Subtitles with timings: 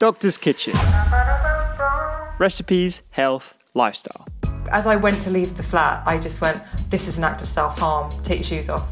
[0.00, 0.72] Doctor's Kitchen
[2.38, 4.26] Recipes, Health, Lifestyle.
[4.72, 7.50] As I went to leave the flat, I just went, This is an act of
[7.50, 8.88] self harm, take your shoes off.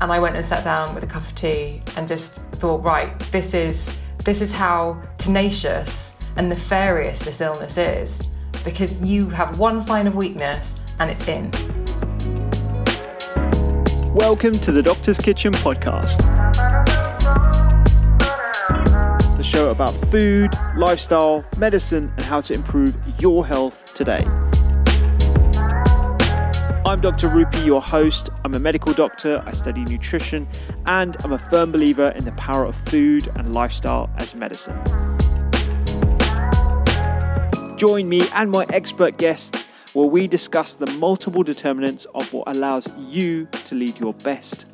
[0.00, 3.16] And I went and sat down with a cup of tea and just thought, right,
[3.30, 8.20] this is this is how tenacious and nefarious this illness is.
[8.64, 11.52] Because you have one sign of weakness and it's in.
[14.12, 16.18] Welcome to the Doctor's Kitchen podcast.
[19.50, 24.22] Show about food, lifestyle, medicine, and how to improve your health today.
[26.86, 27.28] I'm Dr.
[27.28, 28.30] Rupy, your host.
[28.44, 30.46] I'm a medical doctor, I study nutrition,
[30.86, 34.78] and I'm a firm believer in the power of food and lifestyle as medicine.
[37.76, 42.86] Join me and my expert guests where we discuss the multiple determinants of what allows
[42.96, 44.66] you to lead your best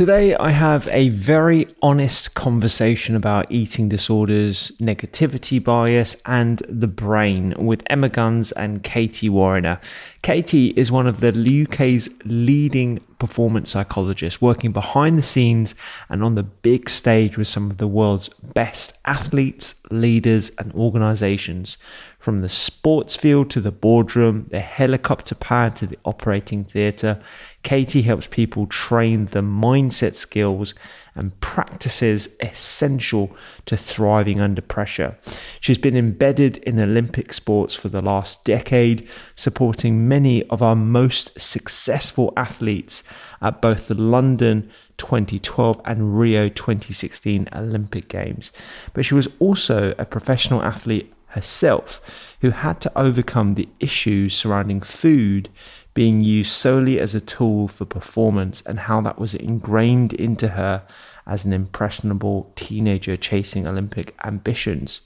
[0.00, 7.52] Today, I have a very honest conversation about eating disorders, negativity bias, and the brain
[7.58, 9.78] with Emma Guns and Katie Warriner.
[10.22, 15.74] Katie is one of the UK's leading performance psychologists, working behind the scenes
[16.08, 21.76] and on the big stage with some of the world's best athletes, leaders, and organizations.
[22.20, 27.18] From the sports field to the boardroom, the helicopter pad to the operating theatre,
[27.62, 30.74] Katie helps people train the mindset skills
[31.14, 35.16] and practices essential to thriving under pressure.
[35.60, 41.40] She's been embedded in Olympic sports for the last decade, supporting many of our most
[41.40, 43.02] successful athletes
[43.40, 48.52] at both the London 2012 and Rio 2016 Olympic Games.
[48.92, 52.00] But she was also a professional athlete herself
[52.40, 55.48] who had to overcome the issues surrounding food
[55.94, 60.82] being used solely as a tool for performance and how that was ingrained into her
[61.26, 65.00] as an impressionable teenager chasing Olympic ambitions.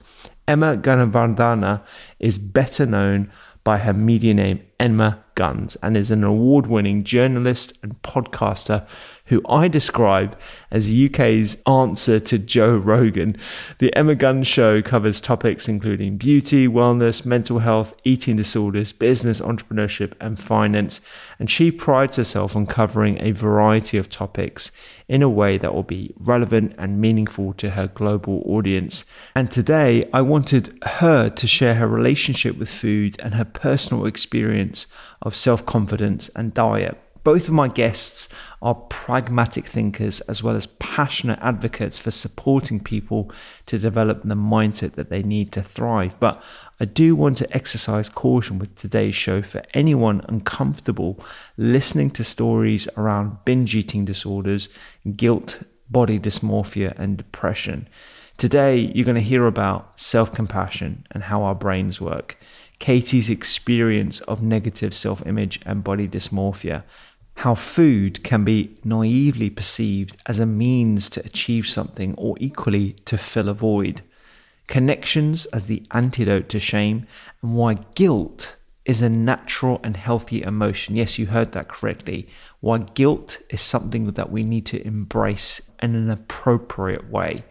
[0.47, 1.83] Emma Gunavardhana
[2.19, 3.31] is better known
[3.65, 8.87] by her media name Emma Guns and is an award winning journalist and podcaster
[9.27, 10.39] who I describe
[10.71, 13.37] as UK's answer to Joe Rogan.
[13.79, 20.13] The Emma Guns show covers topics including beauty, wellness, mental health, eating disorders, business, entrepreneurship,
[20.21, 21.01] and finance.
[21.39, 24.71] And she prides herself on covering a variety of topics
[25.09, 29.05] in a way that will be relevant and meaningful to her global audience.
[29.35, 34.87] And today, I wanted her to share her relationship with food and her personal experience
[35.23, 37.01] of self confidence and diet.
[37.25, 38.29] Both of my guests
[38.61, 43.33] are pragmatic thinkers as well as passionate advocates for supporting people
[43.65, 46.21] to develop the mindset that they need to thrive.
[46.21, 46.43] But
[46.79, 51.19] I do want to exercise caution with today's show for anyone uncomfortable
[51.57, 54.69] listening to stories around binge eating disorders,
[55.17, 55.61] guilt,
[55.91, 57.89] body dysmorphia, and depression.
[58.37, 62.37] Today, you're going to hear about self compassion and how our brains work.
[62.81, 66.83] Katie's experience of negative self image and body dysmorphia,
[67.37, 73.19] how food can be naively perceived as a means to achieve something or equally to
[73.19, 74.03] fill a void,
[74.67, 77.07] connections as the antidote to shame,
[77.43, 80.95] and why guilt is a natural and healthy emotion.
[80.95, 82.29] Yes, you heard that correctly.
[82.61, 87.45] Why guilt is something that we need to embrace in an appropriate way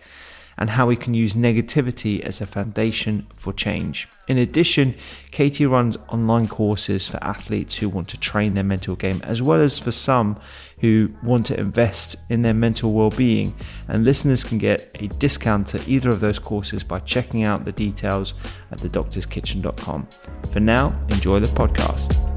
[0.58, 4.08] and how we can use negativity as a foundation for change.
[4.28, 4.96] In addition,
[5.32, 9.60] Katie runs online courses for athletes who want to train their mental game, as well
[9.60, 10.40] as for some
[10.80, 13.54] who want to invest in their mental well being.
[13.88, 17.72] And listeners can get a discount to either of those courses by checking out the
[17.72, 18.34] details
[18.72, 20.08] at thedoctorskitchen.com.
[20.52, 22.33] For now, enjoy the podcast.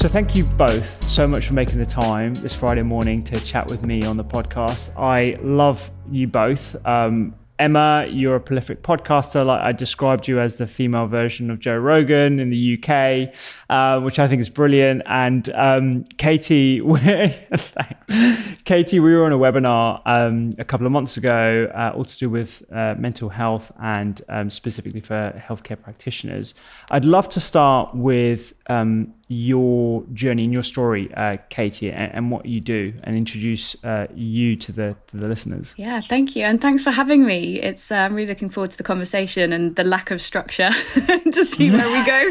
[0.00, 3.68] So, thank you both so much for making the time this Friday morning to chat
[3.68, 4.98] with me on the podcast.
[4.98, 6.74] I love you both.
[6.86, 9.44] Um, Emma, you're a prolific podcaster.
[9.44, 13.34] Like I described you as the female version of Joe Rogan in the UK,
[13.68, 15.02] uh, which I think is brilliant.
[15.04, 16.80] And um, Katie,
[18.64, 22.16] Katie, we were on a webinar um, a couple of months ago, uh, all to
[22.16, 26.54] do with uh, mental health and um, specifically for healthcare practitioners.
[26.90, 32.30] I'd love to start with um, your journey and your story, uh, Katie, and, and,
[32.32, 35.72] what you do, and introduce uh, you to the to the listeners.
[35.76, 37.60] Yeah, thank you, and thanks for having me.
[37.60, 40.70] It's uh, I'm really looking forward to the conversation and the lack of structure
[41.32, 42.30] to see where we go.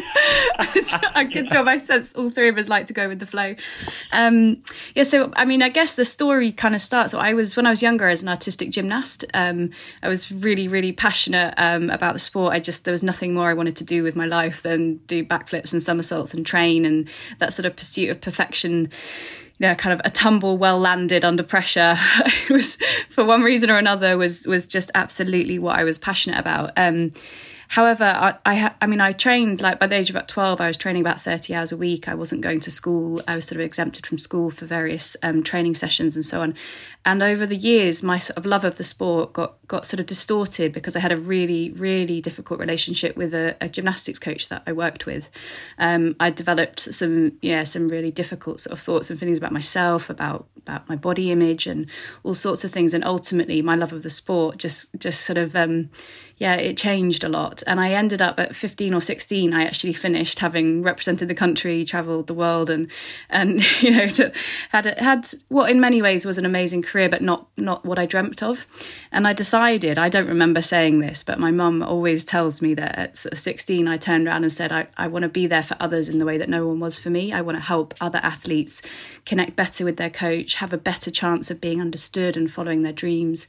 [1.16, 1.69] a good job.
[1.69, 3.56] I sense all three of us like to go with the flow.
[4.12, 4.62] Um,
[4.94, 7.13] yeah, so I mean, I guess the story kind of starts.
[7.13, 9.24] I was when I was younger as an artistic gymnast.
[9.34, 9.69] Um,
[10.04, 12.54] I was really, really passionate um, about the sport.
[12.54, 15.24] I just there was nothing more I wanted to do with my life than do
[15.24, 18.91] backflips and somersaults and train and that sort of pursuit of perfection
[19.59, 21.95] you know, kind of a tumble well landed under pressure
[22.25, 22.77] it was
[23.09, 26.71] for one reason or another was was just absolutely what I was passionate about.
[26.77, 27.12] Um,
[27.69, 30.66] However, I, I, I, mean, I trained like by the age of about 12, I
[30.66, 32.07] was training about 30 hours a week.
[32.07, 33.21] I wasn't going to school.
[33.27, 36.56] I was sort of exempted from school for various um, training sessions and so on.
[37.06, 40.07] And over the years, my sort of love of the sport got, got sort of
[40.07, 44.63] distorted because I had a really, really difficult relationship with a, a gymnastics coach that
[44.65, 45.30] I worked with.
[45.77, 50.10] Um, I developed some, yeah, some really difficult sort of thoughts and feelings about myself,
[50.10, 51.86] about, about my body image and
[52.24, 52.95] all sorts of things.
[52.95, 55.92] And ultimately, my love of the sport just, just sort of, um,
[56.39, 57.62] yeah, it changed a lot.
[57.68, 61.83] And I ended up at 15 or 16, I actually finished having represented the country,
[61.83, 62.89] traveled the world and,
[63.30, 64.31] and, you know, to,
[64.69, 68.06] had, had what in many ways was an amazing career, but not, not what I
[68.06, 68.65] dreamt of.
[69.12, 72.97] And I decided, I don't remember saying this, but my mum always tells me that
[72.97, 76.07] at 16, I turned around and said, I, I want to be there for others
[76.07, 77.33] in the way that no one was for me.
[77.33, 78.81] I want to help other athletes
[79.25, 82.94] connect better with their coach, have a better chance of being understood and following their
[82.94, 83.45] dreams.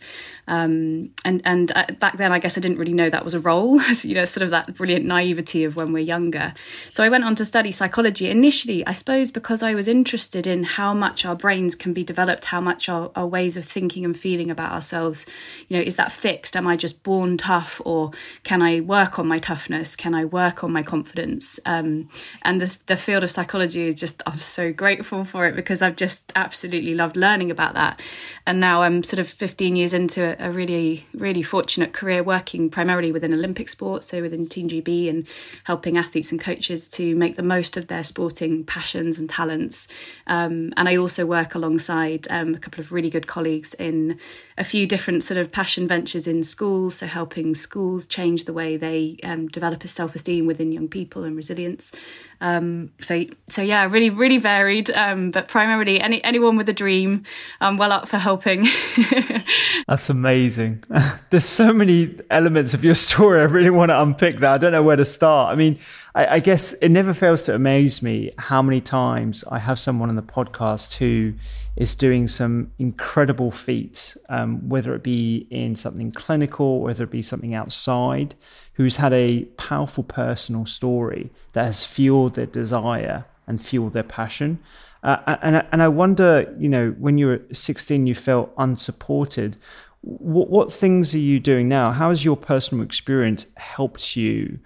[0.48, 3.40] Um, and, and uh, back then, I guess I didn't really know that was a
[3.40, 6.54] role, you know, sort of that brilliant naivety of when we're younger.
[6.90, 10.64] So I went on to study psychology initially, I suppose, because I was interested in
[10.64, 14.18] how much our brains can be developed, how much our, our ways of thinking and
[14.18, 15.26] feeling about ourselves,
[15.68, 16.56] you know, is that fixed?
[16.56, 18.10] Am I just born tough or
[18.42, 19.94] can I work on my toughness?
[19.94, 21.60] Can I work on my confidence?
[21.66, 22.08] Um,
[22.42, 25.96] and the, the field of psychology is just, I'm so grateful for it because I've
[25.96, 28.00] just absolutely loved learning about that.
[28.46, 32.69] And now I'm sort of 15 years into a, a really, really fortunate career working
[32.70, 35.26] primarily within Olympic sports, so within Team GB, and
[35.64, 39.88] helping athletes and coaches to make the most of their sporting passions and talents.
[40.26, 44.18] Um, and I also work alongside um, a couple of really good colleagues in
[44.58, 48.76] a few different sort of passion ventures in schools, so helping schools change the way
[48.76, 51.92] they um, develop a self esteem within young people and resilience.
[52.42, 57.24] Um, so, so yeah, really, really varied, um, but primarily any anyone with a dream,
[57.60, 58.68] I'm well up for helping.
[59.88, 60.84] That's amazing.
[61.30, 63.40] There's so many elements of your story.
[63.40, 64.52] I really want to unpick that.
[64.52, 65.52] I don't know where to start.
[65.52, 65.78] I mean,
[66.14, 70.08] I, I guess it never fails to amaze me how many times I have someone
[70.08, 71.34] on the podcast who
[71.76, 77.22] is doing some incredible feats, um, whether it be in something clinical, whether it be
[77.22, 78.34] something outside,
[78.74, 84.58] who's had a powerful personal story that has fueled their desire and fueled their passion.
[85.02, 89.56] Uh, and, and I wonder, you know, when you were 16, you felt unsupported.
[90.02, 91.92] What, what things are you doing now?
[91.92, 94.58] How has your personal experience helped you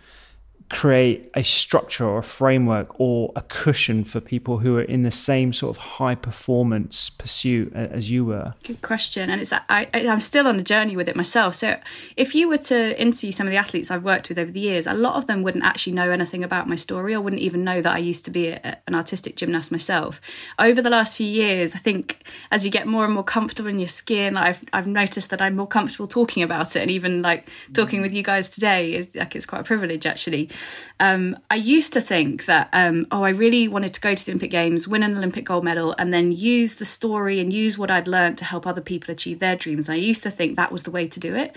[0.70, 5.10] create a structure or a framework or a cushion for people who are in the
[5.10, 8.54] same sort of high performance pursuit as you were?
[8.62, 9.30] Good question.
[9.30, 11.54] And it's I, I'm still on a journey with it myself.
[11.54, 11.78] So
[12.16, 14.86] if you were to interview some of the athletes I've worked with over the years,
[14.86, 17.82] a lot of them wouldn't actually know anything about my story or wouldn't even know
[17.82, 20.20] that I used to be a, an artistic gymnast myself.
[20.58, 23.78] Over the last few years, I think as you get more and more comfortable in
[23.78, 27.48] your skin, I've I've noticed that I'm more comfortable talking about it, and even like
[27.74, 28.02] talking mm.
[28.02, 30.48] with you guys today is like it's quite a privilege actually.
[31.00, 34.32] Um, I used to think that, um, oh, I really wanted to go to the
[34.32, 37.90] Olympic Games, win an Olympic gold medal, and then use the story and use what
[37.90, 39.88] I'd learned to help other people achieve their dreams.
[39.88, 41.56] I used to think that was the way to do it.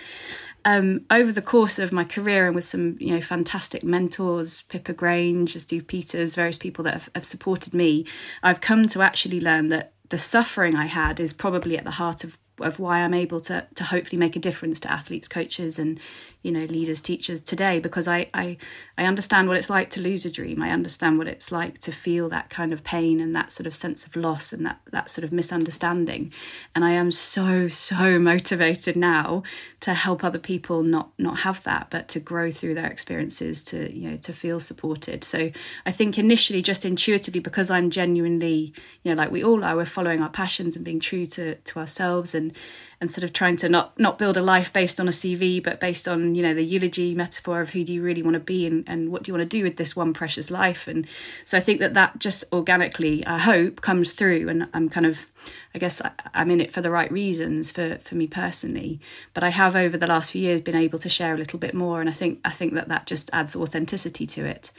[0.65, 4.91] Um, over the course of my career and with some you know fantastic mentors pippa
[4.91, 8.05] grange steve peters various people that have, have supported me
[8.43, 12.25] i've come to actually learn that the suffering i had is probably at the heart
[12.25, 15.99] of of why I'm able to to hopefully make a difference to athletes, coaches, and
[16.47, 18.55] you know leaders teachers today because I, I
[18.97, 20.63] i understand what it's like to lose a dream.
[20.63, 23.75] I understand what it's like to feel that kind of pain and that sort of
[23.75, 26.31] sense of loss and that that sort of misunderstanding.
[26.73, 29.43] And i am so so motivated now
[29.81, 33.93] to help other people not not have that but to grow through their experiences to
[33.93, 35.25] you know to feel supported.
[35.25, 35.51] So
[35.85, 38.73] i think initially just intuitively because i'm genuinely
[39.03, 41.79] you know like we all are we're following our passions and being true to to
[41.79, 42.55] ourselves and
[42.99, 45.79] and sort of trying to not not build a life based on a CV, but
[45.79, 48.65] based on you know the eulogy metaphor of who do you really want to be
[48.65, 50.87] and, and what do you want to do with this one precious life.
[50.87, 51.05] And
[51.45, 54.49] so I think that that just organically, I hope, comes through.
[54.49, 55.27] And I'm kind of,
[55.75, 56.01] I guess,
[56.33, 58.99] I'm in it for the right reasons for for me personally.
[59.33, 61.75] But I have over the last few years been able to share a little bit
[61.75, 64.71] more, and I think I think that that just adds authenticity to it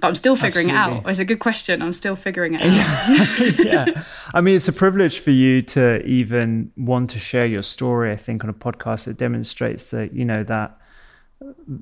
[0.00, 0.98] but I'm still figuring Absolutely.
[0.98, 1.10] it out.
[1.10, 1.82] It's a good question.
[1.82, 3.58] I'm still figuring it out.
[3.58, 4.02] yeah.
[4.32, 8.16] I mean, it's a privilege for you to even want to share your story, I
[8.16, 10.79] think, on a podcast that demonstrates that, you know, that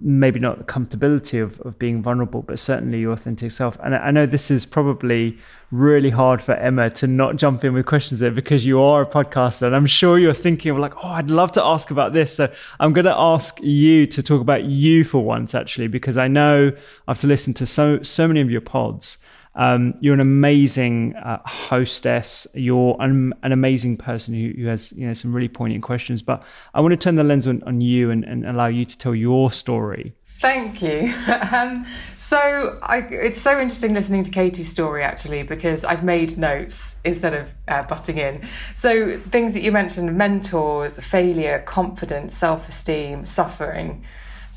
[0.00, 3.77] maybe not the comfortability of, of being vulnerable, but certainly your authentic self.
[3.83, 5.37] And I know this is probably
[5.73, 9.07] really hard for Emma to not jump in with questions there because you are a
[9.07, 9.67] podcaster.
[9.67, 12.35] And I'm sure you're thinking of like, oh, I'd love to ask about this.
[12.35, 16.29] So I'm going to ask you to talk about you for once, actually, because I
[16.29, 16.71] know
[17.09, 19.19] after listening to so, so many of your pods,
[19.59, 22.47] um, you're an amazing uh, hostess.
[22.55, 26.23] You're an, an amazing person who, who, has you know some really poignant questions.
[26.23, 28.97] But I want to turn the lens on, on you and, and allow you to
[28.97, 30.15] tell your story.
[30.41, 31.12] Thank you.
[31.50, 31.87] Um,
[32.17, 37.33] so I, it's so interesting listening to Katie's story actually because I've made notes instead
[37.33, 38.47] of uh, butting in.
[38.75, 44.05] So things that you mentioned: mentors, failure, confidence, self-esteem, suffering.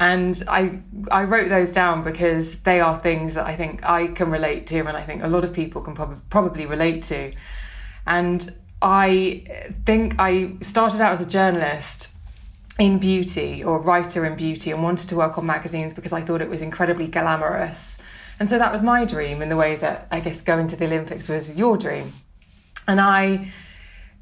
[0.01, 0.79] And I
[1.11, 4.79] I wrote those down because they are things that I think I can relate to,
[4.79, 7.31] and I think a lot of people can prob- probably relate to.
[8.07, 9.43] And I
[9.85, 12.09] think I started out as a journalist
[12.79, 16.41] in beauty or writer in beauty and wanted to work on magazines because I thought
[16.41, 18.01] it was incredibly glamorous.
[18.39, 20.85] And so that was my dream in the way that I guess going to the
[20.85, 22.11] Olympics was your dream.
[22.87, 23.51] And I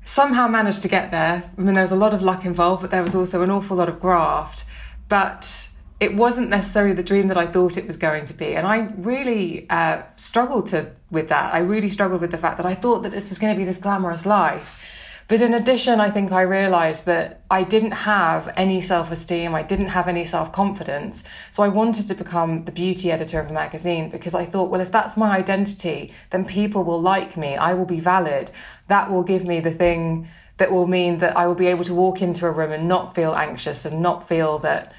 [0.03, 1.49] somehow managed to get there.
[1.57, 3.77] I mean, there was a lot of luck involved, but there was also an awful
[3.77, 4.65] lot of graft.
[5.07, 5.68] But
[5.99, 8.55] it wasn't necessarily the dream that I thought it was going to be.
[8.55, 11.53] And I really uh, struggled to with that.
[11.53, 13.65] I really struggled with the fact that I thought that this was going to be
[13.65, 14.81] this glamorous life.
[15.27, 19.61] But in addition, I think I realized that I didn't have any self esteem, I
[19.61, 21.23] didn't have any self confidence.
[21.51, 24.81] So I wanted to become the beauty editor of a magazine because I thought, well,
[24.81, 28.49] if that's my identity, then people will like me, I will be valid.
[28.87, 31.93] That will give me the thing that will mean that I will be able to
[31.93, 34.93] walk into a room and not feel anxious and not feel that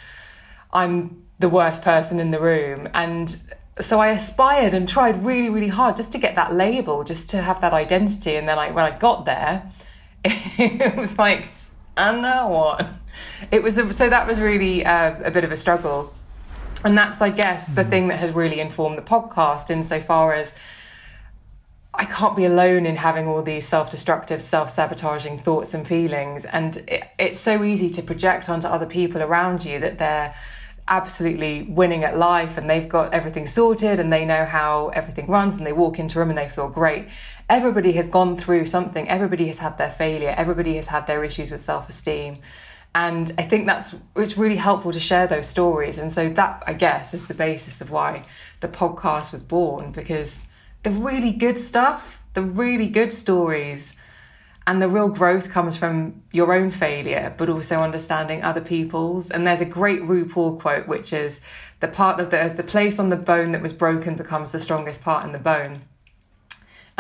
[0.73, 2.89] I'm the worst person in the room.
[2.95, 3.37] And
[3.81, 7.43] so I aspired and tried really, really hard just to get that label, just to
[7.43, 8.37] have that identity.
[8.37, 9.71] And then I, when I got there,
[10.25, 11.49] it was like,
[11.97, 12.87] and now what?
[13.51, 16.15] It was a, so that was really uh, a bit of a struggle,
[16.85, 17.91] and that's I guess the mm-hmm.
[17.91, 20.55] thing that has really informed the podcast insofar as
[21.93, 27.05] I can't be alone in having all these self-destructive, self-sabotaging thoughts and feelings, and it,
[27.19, 30.35] it's so easy to project onto other people around you that they're
[30.91, 35.57] absolutely winning at life and they've got everything sorted and they know how everything runs
[35.57, 37.07] and they walk into a room and they feel great.
[37.49, 41.51] Everybody has gone through something, everybody has had their failure, everybody has had their issues
[41.51, 42.39] with self esteem.
[42.93, 45.99] And I think that's it's really helpful to share those stories.
[45.99, 48.25] And so that I guess is the basis of why
[48.61, 50.49] the podcast was born because
[50.83, 53.95] the really good stuff, the really good stories,
[54.67, 59.31] and the real growth comes from your own failure, but also understanding other people's.
[59.31, 61.41] And there's a great RuPaul quote, which is
[61.81, 65.03] the part of the, the place on the bone that was broken becomes the strongest
[65.03, 65.83] part in the bone.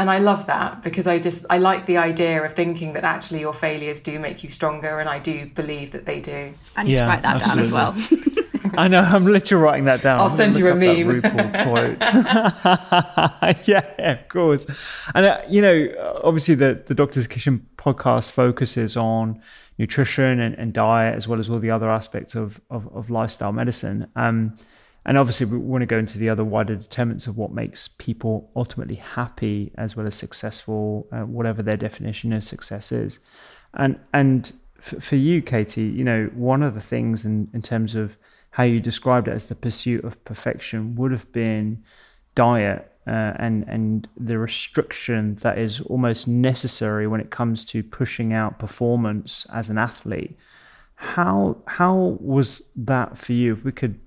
[0.00, 3.40] And I love that because I just, I like the idea of thinking that actually
[3.40, 4.98] your failures do make you stronger.
[4.98, 6.54] And I do believe that they do.
[6.74, 7.70] I need yeah, to write that absolutely.
[7.70, 8.74] down as well.
[8.78, 9.00] I know.
[9.00, 10.18] I'm literally writing that down.
[10.18, 11.20] I'll send you a meme.
[11.20, 12.02] quote.
[13.68, 14.64] yeah, of course.
[15.14, 19.42] And uh, you know, obviously, the the Doctor's Kitchen podcast focuses on
[19.76, 23.52] nutrition and, and, diet as well as all the other aspects of of, of lifestyle
[23.52, 24.06] medicine.
[24.16, 24.56] Um,
[25.06, 28.50] and obviously, we want to go into the other wider determinants of what makes people
[28.54, 33.18] ultimately happy as well as successful, uh, whatever their definition of success is.
[33.74, 37.94] And and for, for you, Katie, you know, one of the things in in terms
[37.94, 38.16] of
[38.50, 41.82] how you described it as the pursuit of perfection would have been
[42.34, 48.34] diet uh, and and the restriction that is almost necessary when it comes to pushing
[48.34, 50.36] out performance as an athlete.
[50.96, 53.54] How how was that for you?
[53.54, 53.98] If we could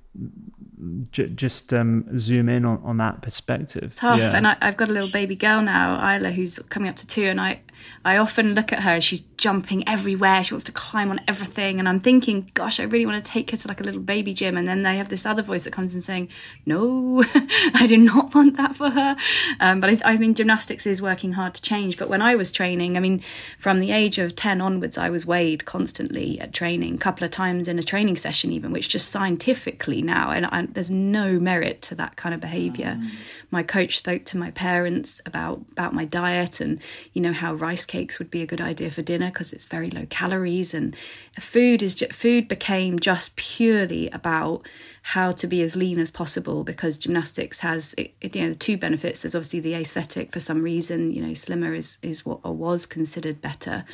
[1.12, 3.94] j- just um, zoom in on, on that perspective.
[3.96, 4.36] Tough, yeah.
[4.36, 7.26] and I, have got a little baby girl now, Isla, who's coming up to two,
[7.26, 7.62] and I
[8.06, 10.44] I often look at her she's jumping everywhere.
[10.44, 11.80] She wants to climb on everything.
[11.80, 14.34] And I'm thinking, gosh, I really want to take her to like a little baby
[14.34, 14.58] gym.
[14.58, 16.30] And then they have this other voice that comes in saying,
[16.66, 17.24] no,
[17.74, 19.16] I do not want that for her.
[19.60, 21.98] Um, but I, I mean, gymnastics is working hard to change.
[21.98, 23.22] But when I was training, I mean,
[23.60, 27.32] from the age of 10 onwards, I was weighed constantly at training, a couple of
[27.32, 31.82] times in a training session, even, which just scientifically now, and I, there's no merit
[31.84, 32.98] to that kind of behavior.
[33.00, 33.10] Mm.
[33.52, 36.80] My coach spoke to my parents about, about my diet and,
[37.12, 39.90] you know, how rice cakes would be a good idea for dinner because it's very
[39.90, 40.96] low calories and
[41.40, 44.68] food is just, food became just purely about
[45.14, 49.22] how to be as lean as possible because gymnastics has you know two benefits.
[49.22, 52.86] There's obviously the aesthetic for some reason you know slimmer is is what or was
[52.86, 53.86] considered better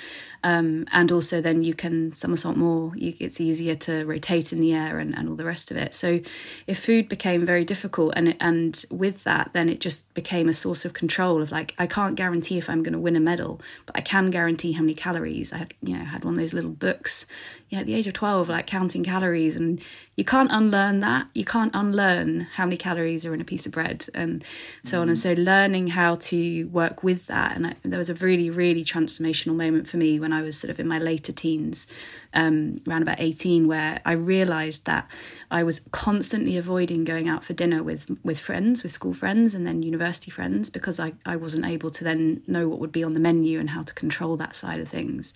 [0.43, 4.73] um, and also then you can somersault more you, it's easier to rotate in the
[4.73, 6.19] air and, and all the rest of it so
[6.67, 10.85] if food became very difficult and and with that then it just became a source
[10.85, 13.97] of control of like I can't guarantee if I'm going to win a medal but
[13.97, 16.71] I can guarantee how many calories I had you know had one of those little
[16.71, 17.25] books
[17.69, 19.55] yeah, at the age of 12, like counting calories.
[19.55, 19.79] And
[20.15, 21.27] you can't unlearn that.
[21.35, 24.43] You can't unlearn how many calories are in a piece of bread and
[24.83, 25.09] so mm on.
[25.09, 25.21] And mm.
[25.21, 27.55] so learning how to work with that.
[27.55, 30.71] And I, there was a really, really transformational moment for me when I was sort
[30.71, 31.87] of in my later teens
[32.33, 35.07] um, around about 18 where I realized that
[35.51, 39.65] I was constantly avoiding going out for dinner with with friends, with school friends and
[39.65, 43.13] then university friends because I, I wasn't able to then know what would be on
[43.13, 45.33] the menu and how to control that side of things.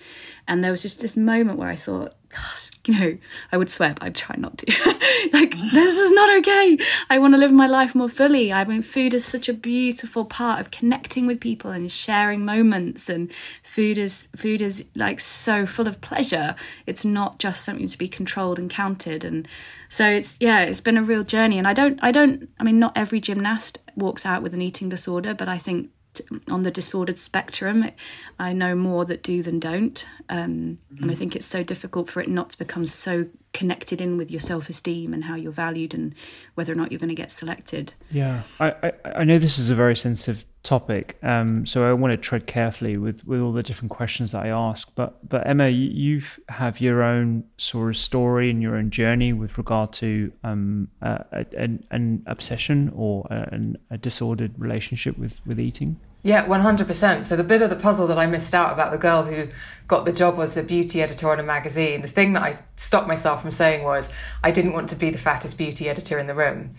[0.47, 2.15] And there was just this moment where I thought,
[2.85, 3.17] you know,
[3.51, 4.65] I would swear, but I'd try not to.
[5.33, 6.77] like, this is not okay.
[7.09, 8.51] I want to live my life more fully.
[8.51, 13.09] I mean, food is such a beautiful part of connecting with people and sharing moments.
[13.09, 13.31] And
[13.63, 16.55] food is food is like so full of pleasure.
[16.85, 19.23] It's not just something to be controlled and counted.
[19.23, 19.47] And
[19.89, 21.57] so it's yeah, it's been a real journey.
[21.57, 24.89] And I don't, I don't, I mean, not every gymnast walks out with an eating
[24.89, 25.89] disorder, but I think
[26.49, 27.89] on the disordered spectrum.
[28.39, 30.05] I know more that do than don't.
[30.29, 31.03] Um, mm-hmm.
[31.03, 31.17] And I mm.
[31.17, 34.69] think it's so difficult for it not to become so connected in with your self
[34.69, 36.13] esteem and how you're valued and
[36.55, 37.93] whether or not you're going to get selected.
[38.11, 42.11] Yeah, I, I, I know this is a very sensitive topic, um, so I want
[42.11, 44.89] to tread carefully with, with all the different questions that I ask.
[44.95, 49.57] But but Emma, you have your own sort of story and your own journey with
[49.57, 51.19] regard to um, uh,
[51.57, 53.59] an, an obsession or a,
[53.91, 55.99] a disordered relationship with, with eating.
[56.25, 57.25] Yeah, 100%.
[57.25, 59.49] So the bit of the puzzle that I missed out about the girl who
[59.89, 63.09] got the job as a beauty editor on a magazine, the thing that I stopped
[63.09, 64.09] myself from saying was
[64.41, 66.75] I didn't want to be the fattest beauty editor in the room.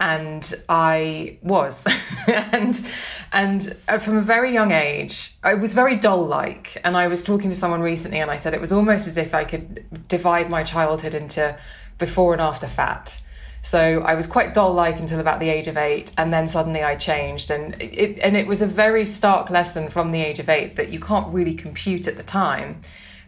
[0.00, 1.84] And I was.
[2.26, 2.86] and
[3.32, 6.80] and uh, from a very young age, I was very doll like.
[6.84, 9.34] And I was talking to someone recently and I said it was almost as if
[9.34, 11.58] I could divide my childhood into
[11.98, 13.20] before and after fat
[13.62, 16.82] so I was quite doll like until about the age of eight, and then suddenly
[16.82, 17.50] I changed.
[17.50, 20.90] And it, and it was a very stark lesson from the age of eight that
[20.90, 22.82] you can't really compute at the time.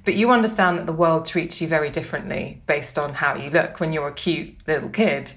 [0.04, 3.80] But you understand that the world treats you very differently based on how you look.
[3.80, 5.32] When you're a cute little kid,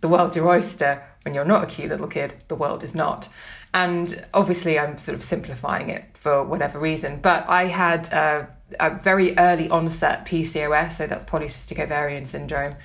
[0.00, 1.02] the world's your oyster.
[1.24, 3.28] When you're not a cute little kid, the world is not.
[3.74, 7.20] And obviously, I'm sort of simplifying it for whatever reason.
[7.20, 8.48] But I had a,
[8.80, 12.76] a very early onset PCOS, so that's polycystic ovarian syndrome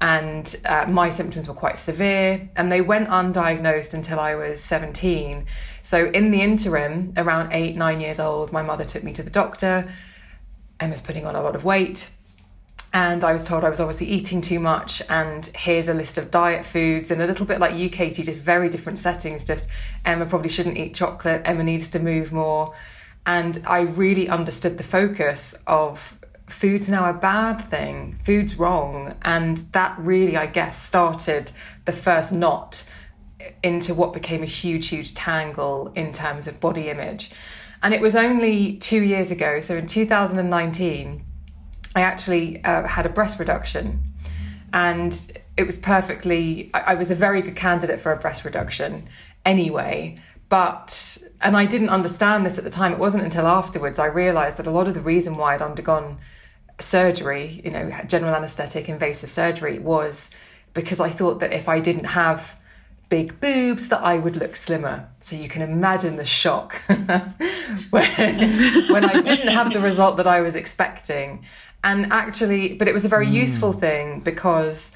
[0.00, 5.46] and uh, my symptoms were quite severe and they went undiagnosed until I was 17.
[5.82, 9.30] So, in the interim, around eight, nine years old, my mother took me to the
[9.30, 9.92] doctor.
[10.78, 12.10] Emma's putting on a lot of weight.
[12.92, 15.02] And I was told I was obviously eating too much.
[15.08, 18.40] And here's a list of diet foods, and a little bit like you, Katie, just
[18.40, 19.44] very different settings.
[19.44, 19.68] Just
[20.04, 22.74] Emma probably shouldn't eat chocolate, Emma needs to move more.
[23.26, 29.14] And I really understood the focus of food's now a bad thing, food's wrong.
[29.22, 31.52] And that really, I guess, started
[31.84, 32.84] the first knot
[33.62, 37.32] into what became a huge, huge tangle in terms of body image.
[37.82, 41.24] And it was only two years ago, so in 2019,
[41.98, 44.00] I actually uh, had a breast reduction.
[44.72, 49.08] And it was perfectly, I, I was a very good candidate for a breast reduction
[49.44, 50.16] anyway.
[50.48, 54.58] But, and I didn't understand this at the time, it wasn't until afterwards I realized
[54.58, 56.18] that a lot of the reason why I'd undergone
[56.78, 60.30] surgery, you know, general anesthetic, invasive surgery, was
[60.74, 62.58] because I thought that if I didn't have
[63.08, 65.08] big boobs that I would look slimmer.
[65.20, 67.08] So you can imagine the shock when,
[67.90, 71.44] when I didn't have the result that I was expecting.
[71.84, 73.32] And actually, but it was a very mm.
[73.32, 74.94] useful thing because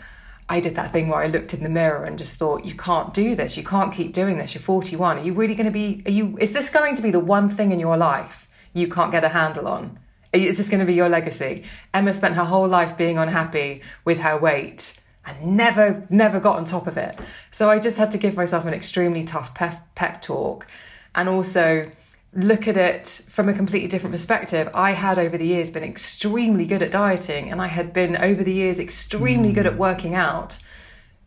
[0.48, 3.14] I did that thing where I looked in the mirror and just thought, you can't
[3.14, 3.56] do this.
[3.56, 4.54] You can't keep doing this.
[4.54, 5.18] You're 41.
[5.18, 7.48] Are you really going to be, are you, is this going to be the one
[7.48, 9.98] thing in your life you can't get a handle on?
[10.32, 11.64] Is this going to be your legacy?
[11.94, 16.64] Emma spent her whole life being unhappy with her weight and never, never got on
[16.64, 17.18] top of it.
[17.50, 20.66] So I just had to give myself an extremely tough pep, pep talk
[21.14, 21.90] and also
[22.34, 24.70] look at it from a completely different perspective.
[24.74, 28.42] I had over the years been extremely good at dieting, and I had been over
[28.42, 29.54] the years extremely mm.
[29.54, 30.58] good at working out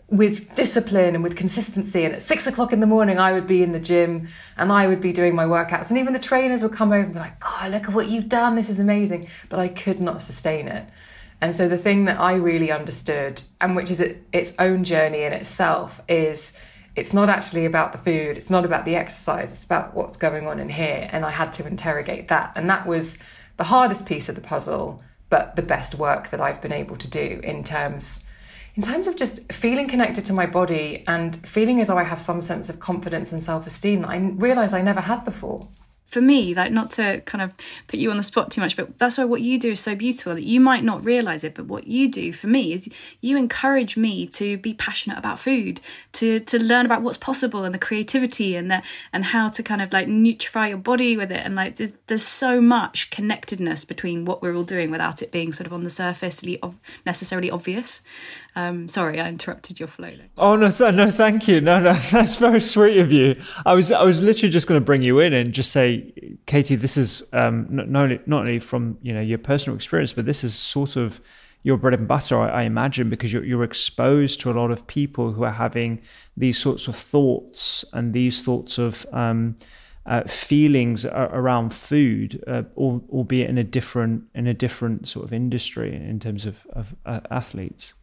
[0.08, 2.06] with discipline and with consistency.
[2.06, 4.88] And at six o'clock in the morning, I would be in the gym and I
[4.88, 5.90] would be doing my workouts.
[5.90, 8.30] And even the trainers would come over and be like, God, look at what you've
[8.30, 8.56] done.
[8.56, 9.28] This is amazing.
[9.50, 10.88] But I could not sustain it.
[11.42, 15.34] And so the thing that I really understood, and which is its own journey in
[15.34, 16.54] itself, is
[16.96, 20.48] it's not actually about the food, it's not about the exercise, it's about what's going
[20.48, 21.10] on in here.
[21.12, 22.54] And I had to interrogate that.
[22.56, 23.18] And that was
[23.58, 27.08] the hardest piece of the puzzle, but the best work that I've been able to
[27.08, 28.22] do in terms
[28.76, 32.22] in terms of just feeling connected to my body and feeling as though I have
[32.22, 35.68] some sense of confidence and self esteem that I realize I never had before
[36.06, 37.54] for me, like not to kind of
[37.88, 39.96] put you on the spot too much, but that's why what you do is so
[39.96, 42.90] beautiful that you might not realize it, but what you do for me is
[43.22, 45.82] you encourage me to be passionate about food,
[46.14, 49.82] to to learn about what's possible and the creativity and the and how to kind
[49.82, 51.42] of like nutrify your body with it.
[51.44, 55.54] And like there's, there's so much connectedness between what we're all doing without it being
[55.54, 56.44] sort of on the surface
[57.06, 58.02] necessarily obvious.
[58.56, 60.10] Um, sorry, I interrupted your flow.
[60.38, 61.62] Oh no, th- no, thank you.
[61.62, 63.42] No, no, that's very sweet of you.
[63.66, 65.95] I was, I was literally just going to bring you in and just say,
[66.46, 70.26] Katie, this is um, not, only, not only from you know your personal experience, but
[70.26, 71.20] this is sort of
[71.66, 74.86] your bread and butter, I, I imagine, because you're, you're exposed to a lot of
[74.86, 76.00] people who are having
[76.38, 79.58] these sorts of thoughts and these sorts of um,
[80.06, 85.96] uh, feelings around food, uh, albeit in a different in a different sort of industry
[85.96, 87.96] in terms of, of uh, athletes.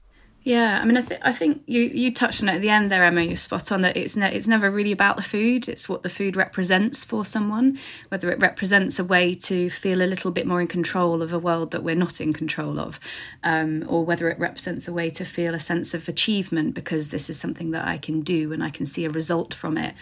[0.45, 2.91] Yeah, I mean, I, th- I think you, you touched on it at the end
[2.91, 3.23] there, Emma.
[3.23, 5.69] You're spot on that it's ne- it's never really about the food.
[5.69, 7.79] It's what the food represents for someone,
[8.09, 11.39] whether it represents a way to feel a little bit more in control of a
[11.39, 12.99] world that we're not in control of,
[13.45, 17.31] um, or whether it represents a way to feel a sense of achievement because this
[17.31, 19.95] is something that I can do and I can see a result from it.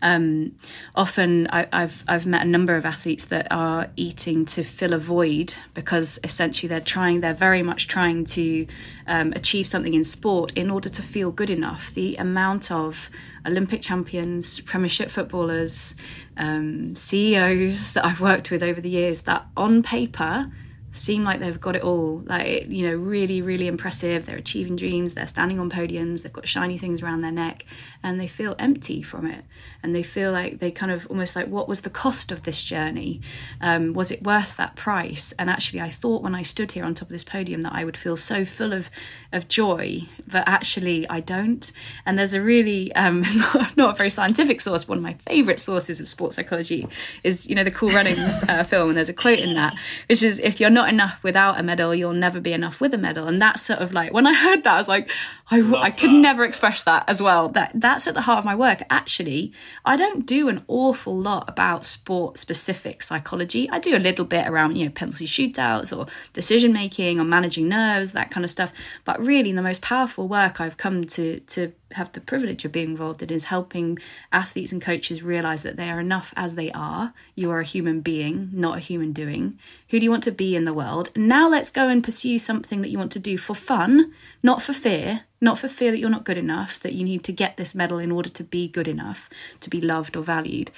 [0.00, 0.52] Um,
[0.94, 4.98] often, I, I've I've met a number of athletes that are eating to fill a
[4.98, 8.66] void because essentially they're trying, they're very much trying to
[9.06, 11.92] um, achieve something in sport in order to feel good enough.
[11.92, 13.10] The amount of
[13.46, 15.94] Olympic champions, Premiership footballers,
[16.36, 20.50] um, CEOs that I've worked with over the years that on paper
[20.98, 22.22] seem like they've got it all.
[22.26, 24.26] Like you know really really impressive.
[24.26, 25.14] They're achieving dreams.
[25.14, 26.22] They're standing on podiums.
[26.22, 27.64] They've got shiny things around their neck
[28.02, 29.44] and they feel empty from it.
[29.82, 32.62] And they feel like they kind of almost like what was the cost of this
[32.64, 33.20] journey?
[33.60, 35.32] Um, was it worth that price?
[35.38, 37.84] And actually i thought when i stood here on top of this podium that i
[37.84, 38.90] would feel so full of
[39.32, 41.72] of joy but actually i don't.
[42.06, 43.20] And there's a really um,
[43.76, 44.84] not, a very scientific source.
[44.84, 46.88] But one of my favorite sources of sports psychology
[47.22, 49.74] is you know the cool runnings uh, film and there's a quote in that
[50.08, 52.98] which is if you're not enough without a medal you'll never be enough with a
[52.98, 55.10] medal and that's sort of like when i heard that i was like
[55.50, 56.20] i, I could that.
[56.20, 59.52] never express that as well that that's at the heart of my work actually
[59.84, 63.68] I don't do an awful lot about sport specific psychology.
[63.70, 67.68] I do a little bit around, you know, penalty shootouts or decision making or managing
[67.68, 68.72] nerves, that kind of stuff.
[69.04, 72.90] But really, the most powerful work I've come to to have the privilege of being
[72.90, 73.98] involved in is helping
[74.32, 77.14] athletes and coaches realize that they are enough as they are.
[77.34, 79.58] You are a human being, not a human doing.
[79.88, 81.10] Who do you want to be in the world?
[81.16, 84.72] Now let's go and pursue something that you want to do for fun, not for
[84.72, 87.74] fear, not for fear that you're not good enough, that you need to get this
[87.74, 90.70] medal in order to be good enough, to be loved or valued.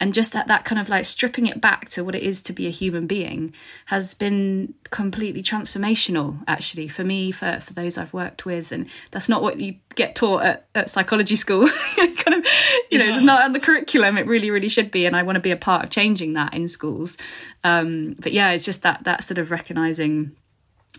[0.00, 2.52] And just that, that kind of like stripping it back to what it is to
[2.52, 3.54] be a human being
[3.86, 8.70] has been completely transformational, actually, for me, for, for those I've worked with.
[8.70, 11.68] And that's not what you get taught at, at psychology school.
[11.96, 12.46] kind of,
[12.90, 13.14] you know, yeah.
[13.14, 14.18] it's not on the curriculum.
[14.18, 15.06] It really, really should be.
[15.06, 17.16] And I want to be a part of changing that in schools.
[17.64, 20.36] Um, but yeah, it's just that, that sort of recognizing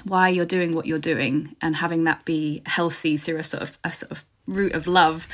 [0.04, 3.78] why you're doing what you're doing and having that be healthy through a sort of
[3.84, 5.28] a sort of root of love.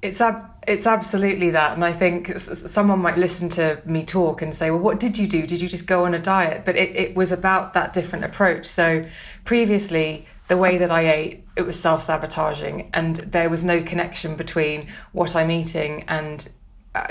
[0.00, 1.74] It's ab- it's absolutely that.
[1.74, 5.26] And i think someone might listen to me talk and say well what did you
[5.26, 5.46] do?
[5.46, 6.64] Did you just go on a diet?
[6.64, 8.66] But it, it was about that different approach.
[8.66, 9.04] So
[9.44, 12.90] previously the way that i ate it was self-sabotaging.
[12.94, 16.48] And there was no connection between what i'm eating and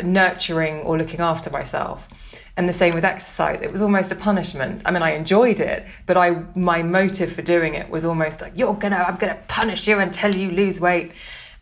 [0.03, 2.07] nurturing or looking after myself.
[2.55, 3.61] And the same with exercise.
[3.61, 4.83] It was almost a punishment.
[4.85, 8.53] I mean i enjoyed it but i my motive for doing it was almost like
[8.55, 11.11] you're gonna i'm gonna punish you until you lose weight.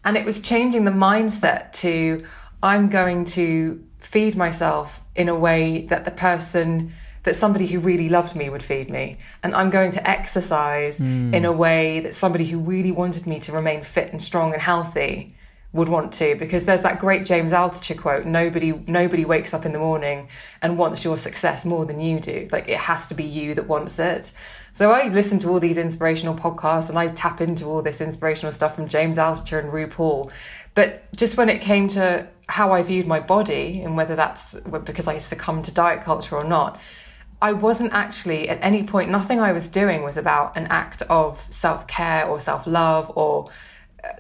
[0.04, 2.26] And it was changing the mindset to
[2.62, 8.10] i'm going to feed myself in a way that the person that somebody who really
[8.10, 9.18] loved me would feed me.
[9.44, 11.34] And i'm going to exercise mm.
[11.34, 14.62] in a way that somebody who really wanted me to remain fit and strong and
[14.62, 15.36] healthy
[15.74, 19.72] would want to because there's that great James Altucher quote nobody nobody wakes up in
[19.72, 20.28] the morning
[20.62, 22.50] and wants your success more than you do.
[22.52, 24.32] Like it has to be you that wants it.
[24.74, 28.52] So I listen to all these inspirational podcasts and I tap into all this inspirational
[28.52, 30.32] stuff from James Altucher and RuPaul.
[30.76, 35.08] But just when it came to how I viewed my body and whether that's because
[35.08, 36.80] I succumbed to diet culture or not
[37.42, 41.44] I wasn't actually at any point nothing I was doing was about an act of
[41.50, 43.50] self-care or self-love or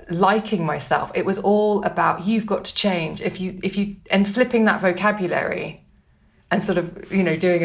[0.09, 1.11] liking myself.
[1.15, 3.21] It was all about you've got to change.
[3.21, 5.83] If you if you and flipping that vocabulary
[6.51, 7.63] and sort of you know doing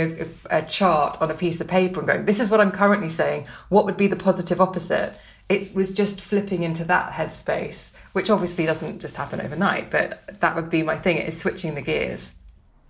[0.51, 3.09] a, a, chart on a piece of paper and going this is what i'm currently
[3.09, 3.47] saying.
[3.69, 5.19] What would be the positive opposite?
[5.49, 10.57] It was just flipping into that headspace which obviously doesn't just happen overnight but that
[10.57, 12.35] would be my thing it is switching the gears.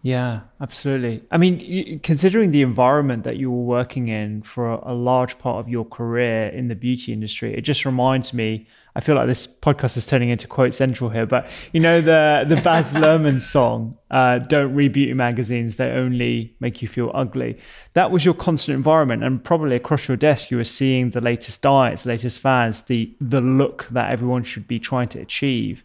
[0.02, 1.24] Yeah, absolutely.
[1.32, 5.68] I mean, considering the environment that you were working in for a large part of
[5.68, 9.98] your career in the beauty industry, it just reminds me I feel like this podcast
[9.98, 14.38] is turning into quote central here, but you know the the Baz Luhrmann song, uh,
[14.38, 17.58] "Don't read beauty magazines; they only make you feel ugly."
[17.92, 21.60] That was your constant environment, and probably across your desk, you were seeing the latest
[21.60, 25.84] diets, latest fads, the the look that everyone should be trying to achieve.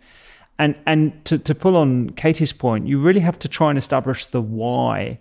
[0.57, 4.25] And and to to pull on Katie's point, you really have to try and establish
[4.27, 5.19] the why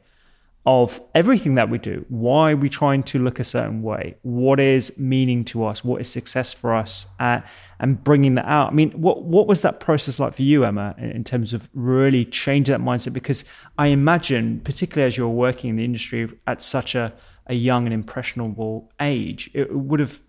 [0.66, 2.04] of everything that we do.
[2.08, 4.16] Why are we trying to look a certain way?
[4.22, 5.82] What is meaning to us?
[5.82, 7.06] What is success for us?
[7.18, 7.40] Uh,
[7.78, 8.70] and bringing that out.
[8.70, 11.68] I mean, what what was that process like for you, Emma, in, in terms of
[11.72, 13.14] really changing that mindset?
[13.14, 13.44] Because
[13.78, 17.12] I imagine, particularly as you're working in the industry at such a
[17.46, 20.20] a young and impressionable age, it would have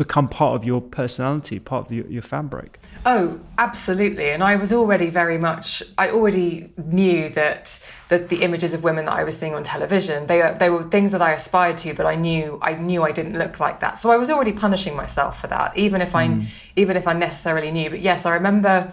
[0.00, 2.80] become part of your personality, part of your, your fabric.
[3.04, 4.30] Oh, absolutely.
[4.30, 9.04] And I was already very much, I already knew that that the images of women
[9.04, 12.06] that I was seeing on television, they, they were things that I aspired to, but
[12.06, 13.98] I knew I knew I didn't look like that.
[14.00, 16.46] So I was already punishing myself for that, even if I mm.
[16.76, 17.90] even if I necessarily knew.
[17.90, 18.90] But yes, I remember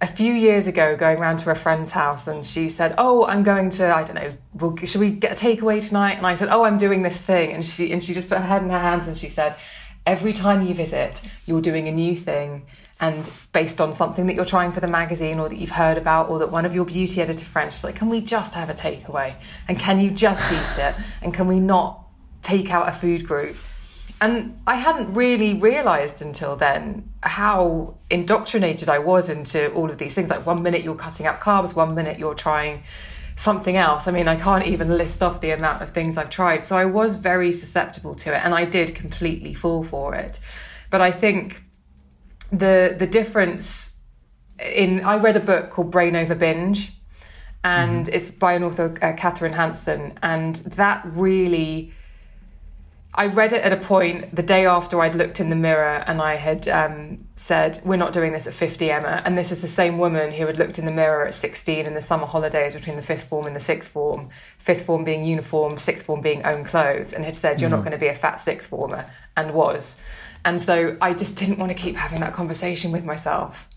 [0.00, 3.42] a few years ago going around to a friend's house and she said, "Oh, I'm
[3.42, 6.48] going to I don't know, well, should we get a takeaway tonight?" And I said,
[6.48, 8.78] "Oh, I'm doing this thing." And she and she just put her head in her
[8.78, 9.56] hands and she said,
[10.08, 12.64] every time you visit, you're doing a new thing
[12.98, 16.30] and based on something that you're trying for the magazine or that you've heard about
[16.30, 18.74] or that one of your beauty editor friends is like, can we just have a
[18.74, 19.34] takeaway?
[19.68, 20.94] And can you just eat it?
[21.20, 22.06] And can we not
[22.42, 23.54] take out a food group?
[24.22, 30.14] And I hadn't really realized until then how indoctrinated I was into all of these
[30.14, 30.30] things.
[30.30, 32.82] Like one minute you're cutting out carbs, one minute you're trying
[33.38, 34.08] something else.
[34.08, 36.64] I mean, I can't even list off the amount of things I've tried.
[36.64, 40.40] So I was very susceptible to it and I did completely fall for it.
[40.90, 41.62] But I think
[42.50, 43.92] the the difference
[44.58, 46.92] in I read a book called Brain Over Binge
[47.62, 48.14] and mm-hmm.
[48.14, 51.92] it's by an author uh, Kathryn Hansen and that really
[53.14, 56.20] I read it at a point the day after I'd looked in the mirror and
[56.20, 59.22] I had um, said, We're not doing this at 50, Emma.
[59.24, 61.94] And this is the same woman who had looked in the mirror at 16 in
[61.94, 65.80] the summer holidays between the fifth form and the sixth form, fifth form being uniformed,
[65.80, 67.74] sixth form being own clothes, and had said, You're mm.
[67.74, 69.98] not going to be a fat sixth former, and was.
[70.44, 73.68] And so I just didn't want to keep having that conversation with myself.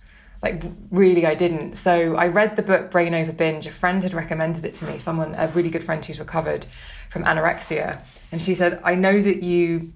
[0.44, 1.76] Like, really, I didn't.
[1.76, 3.68] So I read the book Brain Over Binge.
[3.68, 6.66] A friend had recommended it to me, someone, a really good friend who's recovered
[7.12, 9.92] from anorexia and she said, I know that you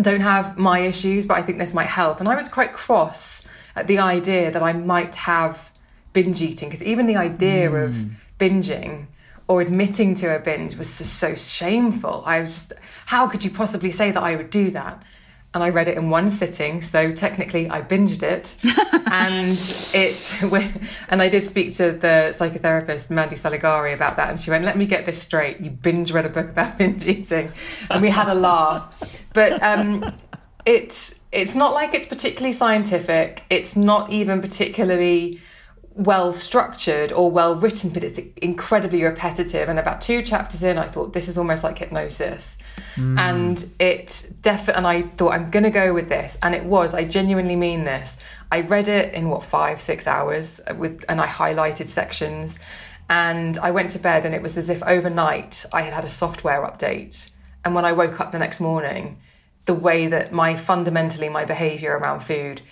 [0.00, 2.20] don't have my issues, but I think this might help.
[2.20, 5.70] And I was quite cross at the idea that I might have
[6.12, 7.84] binge eating, because even the idea mm.
[7.84, 8.06] of
[8.38, 9.06] binging
[9.48, 12.22] or admitting to a binge was just so shameful.
[12.26, 12.72] I was just,
[13.06, 15.02] how could you possibly say that I would do that?
[15.54, 16.82] And I read it in one sitting.
[16.82, 18.56] So technically, I binged it,
[19.06, 19.56] and
[19.94, 20.82] it.
[21.08, 24.76] And I did speak to the psychotherapist Mandy Saligari about that, and she went, "Let
[24.76, 25.60] me get this straight.
[25.60, 27.52] You binge read a book about binge eating,"
[27.90, 29.18] and we had a laugh.
[29.32, 30.14] But um,
[30.66, 33.44] it's it's not like it's particularly scientific.
[33.48, 35.40] It's not even particularly
[35.94, 39.68] well structured or well written, but it's incredibly repetitive.
[39.68, 42.58] And about two chapters in, I thought this is almost like hypnosis.
[42.96, 43.18] Mm.
[43.18, 46.36] And it definitely, and I thought I'm going to go with this.
[46.42, 48.18] And it was, I genuinely mean this.
[48.50, 52.58] I read it in what, five, six hours with, and I highlighted sections.
[53.08, 56.08] And I went to bed, and it was as if overnight I had had a
[56.08, 57.30] software update.
[57.64, 59.18] And when I woke up the next morning,
[59.66, 62.62] the way that my fundamentally my behavior around food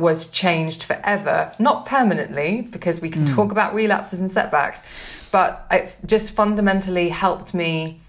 [0.00, 3.34] was changed forever, not permanently, because we can mm.
[3.34, 4.82] talk about relapses and setbacks,
[5.30, 8.00] but it just fundamentally helped me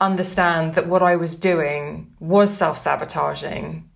[0.00, 3.88] understand that what I was doing was self sabotaging.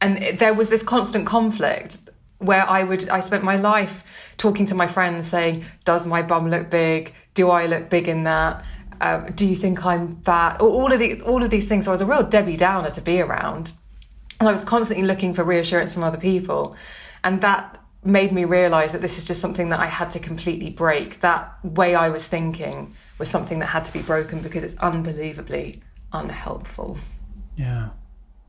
[0.00, 1.98] And it, there was this constant conflict
[2.38, 4.04] where I would, I spent my life
[4.36, 7.14] talking to my friends saying, Does my bum look big?
[7.34, 8.66] Do I look big in that?
[9.00, 10.60] Uh, do you think I'm fat?
[10.60, 11.84] All of the, all of these things.
[11.84, 13.72] So I was a real Debbie Downer to be around.
[14.40, 16.76] And I was constantly looking for reassurance from other people.
[17.24, 20.70] And that made me realize that this is just something that I had to completely
[20.70, 21.20] break.
[21.20, 25.82] That way I was thinking was something that had to be broken because it's unbelievably
[26.12, 26.98] unhelpful.
[27.56, 27.88] Yeah.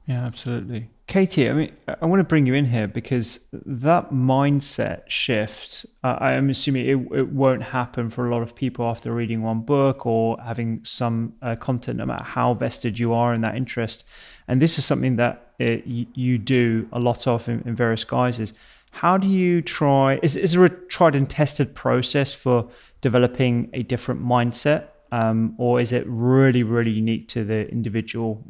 [0.07, 0.89] Yeah, absolutely.
[1.07, 6.15] Katie, I mean, I want to bring you in here because that mindset shift, uh,
[6.19, 9.61] I am assuming it, it won't happen for a lot of people after reading one
[9.61, 14.05] book or having some uh, content, no matter how vested you are in that interest.
[14.47, 18.03] And this is something that uh, you, you, do a lot of in, in, various
[18.03, 18.53] guises.
[18.91, 20.19] How do you try?
[20.21, 22.69] Is, is there a tried and tested process for
[23.01, 24.85] developing a different mindset?
[25.11, 28.43] Um, or is it really, really unique to the individual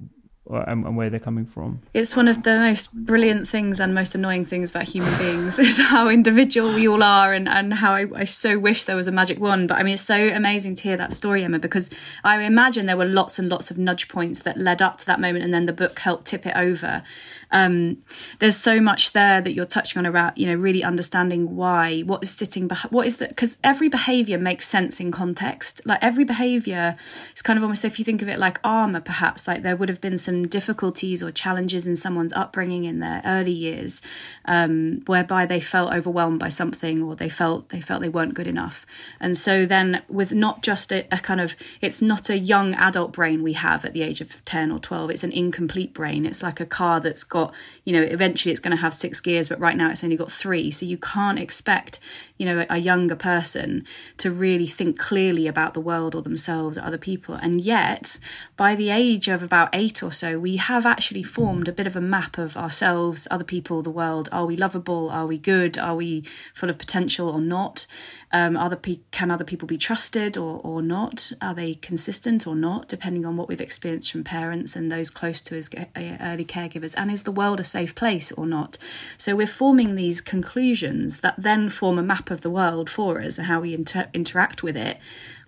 [0.50, 1.82] and, and, where they're coming from.
[1.94, 5.78] It's one of the most brilliant things and most annoying things about human beings is
[5.78, 9.12] how individual we all are and, and how I, I, so wish there was a
[9.12, 9.68] magic wand.
[9.68, 11.90] But I mean, it's so amazing to hear that story, Emma, because
[12.24, 15.20] I imagine there were lots and lots of nudge points that led up to that
[15.20, 17.04] moment and then the book helped tip it over
[17.52, 17.98] um,
[18.40, 22.24] there's so much there that you're touching on about you know really understanding why what
[22.24, 25.82] is sitting behind what is that because every behavior makes sense in context.
[25.86, 26.98] Like every behavior
[27.36, 29.90] is kind of almost if you think of it like armor perhaps like there would
[29.90, 34.02] have been some difficulties or challenges in someone's upbringing in their early years
[34.46, 38.48] um, whereby they felt overwhelmed by something or they felt they felt they weren't good
[38.48, 38.86] enough.
[39.20, 43.14] And so then with not just a, a kind of it's not a young adult
[43.14, 46.26] brain we have at the age of 10 or 12 it's an incomplete brain.
[46.26, 47.54] It's like a car that's got got,
[47.86, 50.32] you know, eventually it's going to have six gears, but right now it's only got
[50.32, 50.72] three.
[50.72, 52.00] So you can't expect,
[52.38, 53.86] you know, a, a younger person
[54.18, 57.36] to really think clearly about the world or themselves or other people.
[57.36, 58.20] And yet,
[58.56, 61.96] by the age of about eight or so, we have actually formed a bit of
[61.96, 64.30] a map of ourselves, other people, the world.
[64.32, 65.10] Are we lovable?
[65.10, 65.78] Are we good?
[65.78, 66.24] Are we
[66.54, 67.88] full of potential or not?
[68.32, 71.32] Um, other pe- can other people be trusted or, or not?
[71.42, 75.40] Are they consistent or not, depending on what we've experienced from parents and those close
[75.42, 75.86] to us, uh,
[76.20, 76.94] early caregivers?
[76.98, 78.78] And is the world a safe place or not?
[79.18, 83.38] So we're forming these conclusions that then form a map of the world for us
[83.38, 85.00] and how we inter- interact with it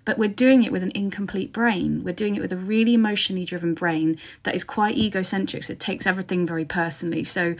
[0.09, 2.03] but we're doing it with an incomplete brain.
[2.03, 5.79] We're doing it with a really emotionally driven brain that is quite egocentric, so it
[5.79, 7.23] takes everything very personally.
[7.23, 7.53] So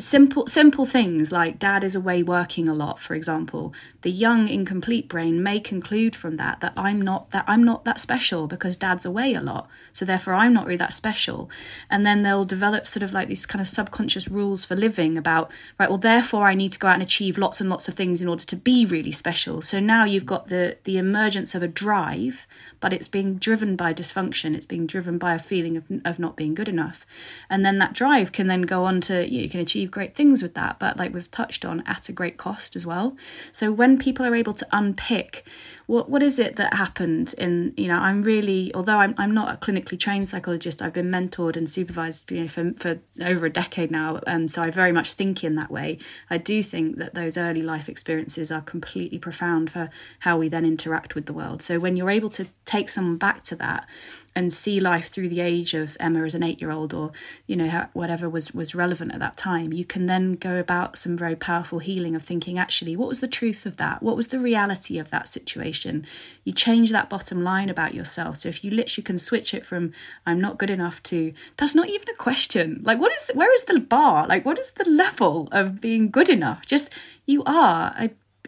[0.00, 3.72] simple simple things like dad is away working a lot for example.
[4.02, 8.00] The young incomplete brain may conclude from that that i'm not that i'm not that
[8.00, 9.68] special because dad's away a lot.
[9.92, 11.50] So therefore i'm not really that special.
[11.90, 15.50] And then they'll develop sort of like these kind of subconscious rules for living about
[15.78, 18.22] right well therefore i need to go out and achieve lots and lots of things
[18.22, 19.62] in order to be really special.
[19.62, 22.46] So now you've got the the emergence of a drive
[22.82, 24.54] but it's being driven by dysfunction.
[24.56, 27.06] It's being driven by a feeling of, of not being good enough.
[27.48, 30.16] And then that drive can then go on to you, know, you can achieve great
[30.16, 30.80] things with that.
[30.80, 33.16] But like we've touched on at a great cost as well.
[33.52, 35.46] So when people are able to unpick
[35.86, 39.54] what what is it that happened in you know i'm really although i'm, I'm not
[39.54, 43.50] a clinically trained psychologist i've been mentored and supervised you know for, for over a
[43.50, 45.98] decade now um, so i very much think in that way.
[46.30, 49.90] I do think that those early life experiences are completely profound for
[50.20, 51.62] how we then interact with the world.
[51.62, 53.86] So when you're able to take someone back to that
[54.34, 57.12] and see life through the age of Emma as an eight year old or
[57.46, 61.16] you know whatever was was relevant at that time you can then go about some
[61.16, 64.02] very powerful healing of thinking actually what was the truth of that?
[64.02, 66.06] What was the reality of that situation?
[66.44, 68.38] You change that bottom line about yourself.
[68.38, 69.92] So if you literally can switch it from
[70.26, 72.80] I'm not good enough to that's not even a question.
[72.84, 74.26] Like what is where is the bar?
[74.26, 76.64] Like what is the level of being good enough?
[76.66, 76.90] Just
[77.26, 77.94] you are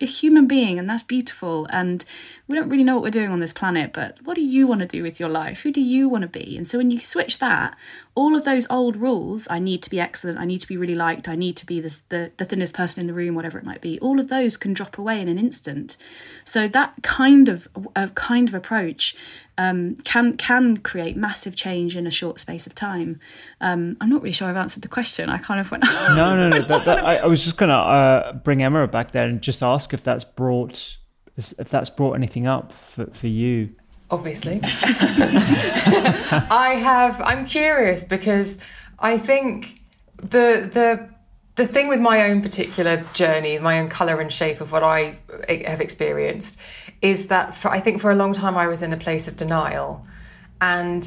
[0.01, 2.05] a human being and that's beautiful and
[2.49, 4.81] we don't really know what we're doing on this planet but what do you want
[4.81, 5.61] to do with your life?
[5.61, 6.57] Who do you want to be?
[6.57, 7.77] And so when you switch that
[8.17, 10.95] all of those old rules i need to be excellent i need to be really
[10.95, 13.65] liked i need to be the, the, the thinnest person in the room whatever it
[13.65, 15.97] might be all of those can drop away in an instant.
[16.45, 19.17] So that kind of a kind of approach
[19.57, 23.21] um, can can create massive change in a short space of time.
[23.61, 25.29] Um, I'm not really sure I've answered the question.
[25.29, 25.85] I kind of went.
[25.85, 26.67] no, no, no.
[26.67, 29.95] That, that, I, I, was just gonna uh, bring Emma back there and just ask
[29.95, 30.97] if that's brought
[31.37, 33.71] if that's brought anything up for, for you.
[34.11, 37.21] Obviously, I have.
[37.21, 38.59] I'm curious because
[38.99, 39.81] I think
[40.17, 41.09] the the
[41.57, 45.19] the thing with my own particular journey, my own color and shape of what I
[45.49, 46.59] have experienced
[47.05, 49.37] is that for, I think for a long time I was in a place of
[49.37, 50.07] denial.
[50.63, 51.07] And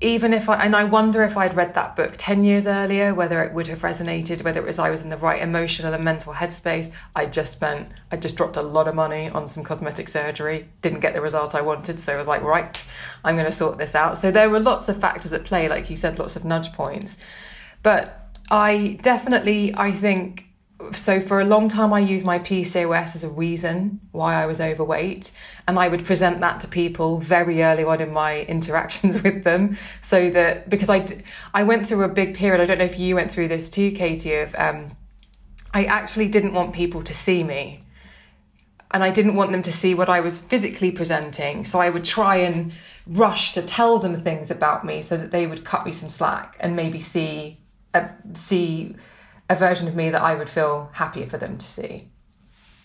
[0.00, 3.42] even if I, and I wonder if I'd read that book 10 years earlier, whether
[3.42, 6.32] it would have resonated, whether it was I was in the right emotional and mental
[6.32, 6.92] headspace.
[7.16, 11.00] I just spent, I just dropped a lot of money on some cosmetic surgery, didn't
[11.00, 11.98] get the result I wanted.
[11.98, 12.86] So I was like, right,
[13.24, 14.18] I'm going to sort this out.
[14.18, 17.16] So there were lots of factors at play, like you said, lots of nudge points.
[17.82, 20.46] But I definitely, I think,
[20.94, 24.60] so for a long time I used my PCOS as a reason why I was
[24.60, 25.32] overweight
[25.66, 29.76] and I would present that to people very early on in my interactions with them
[30.00, 31.06] so that because I
[31.54, 33.92] I went through a big period I don't know if you went through this too
[33.92, 34.96] Katie of um
[35.74, 37.80] I actually didn't want people to see me.
[38.90, 41.64] And I didn't want them to see what I was physically presenting.
[41.64, 42.72] So I would try and
[43.06, 46.56] rush to tell them things about me so that they would cut me some slack
[46.60, 47.58] and maybe see
[47.94, 48.94] a, see
[49.48, 52.08] a version of me that I would feel happier for them to see.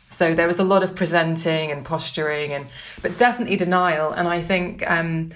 [0.10, 2.68] So there was a lot of presenting and posturing, and
[3.02, 4.12] but definitely denial.
[4.12, 5.32] And I think um,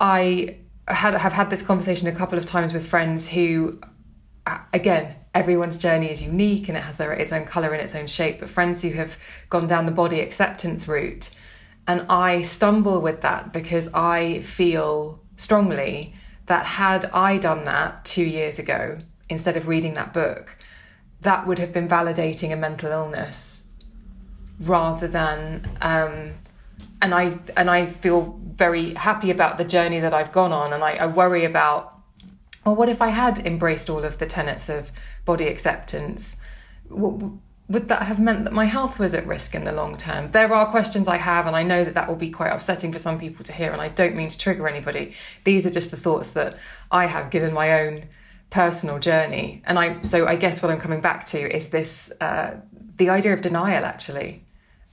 [0.00, 0.56] I
[0.88, 3.78] had have had this conversation a couple of times with friends who,
[4.72, 8.06] again, everyone's journey is unique and it has their, its own color and its own
[8.06, 8.40] shape.
[8.40, 9.18] But friends who have
[9.50, 11.30] gone down the body acceptance route,
[11.86, 16.14] and I stumble with that because I feel strongly
[16.46, 18.96] that had I done that two years ago
[19.30, 20.56] instead of reading that book,
[21.22, 23.62] that would have been validating a mental illness
[24.60, 25.66] rather than.
[25.80, 26.34] Um,
[27.02, 30.84] and I and I feel very happy about the journey that I've gone on, and
[30.84, 31.98] I, I worry about,
[32.66, 34.90] well, what if I had embraced all of the tenets of
[35.24, 36.36] body acceptance?
[37.70, 40.26] would that have meant that my health was at risk in the long term?
[40.32, 42.98] There are questions I have, and I know that that will be quite upsetting for
[42.98, 45.14] some people to hear, and I don't mean to trigger anybody.
[45.44, 46.58] These are just the thoughts that
[46.90, 48.08] I have given my own
[48.50, 49.62] personal journey.
[49.64, 52.56] And I, so I guess what I'm coming back to is this uh,
[52.96, 54.44] the idea of denial, actually,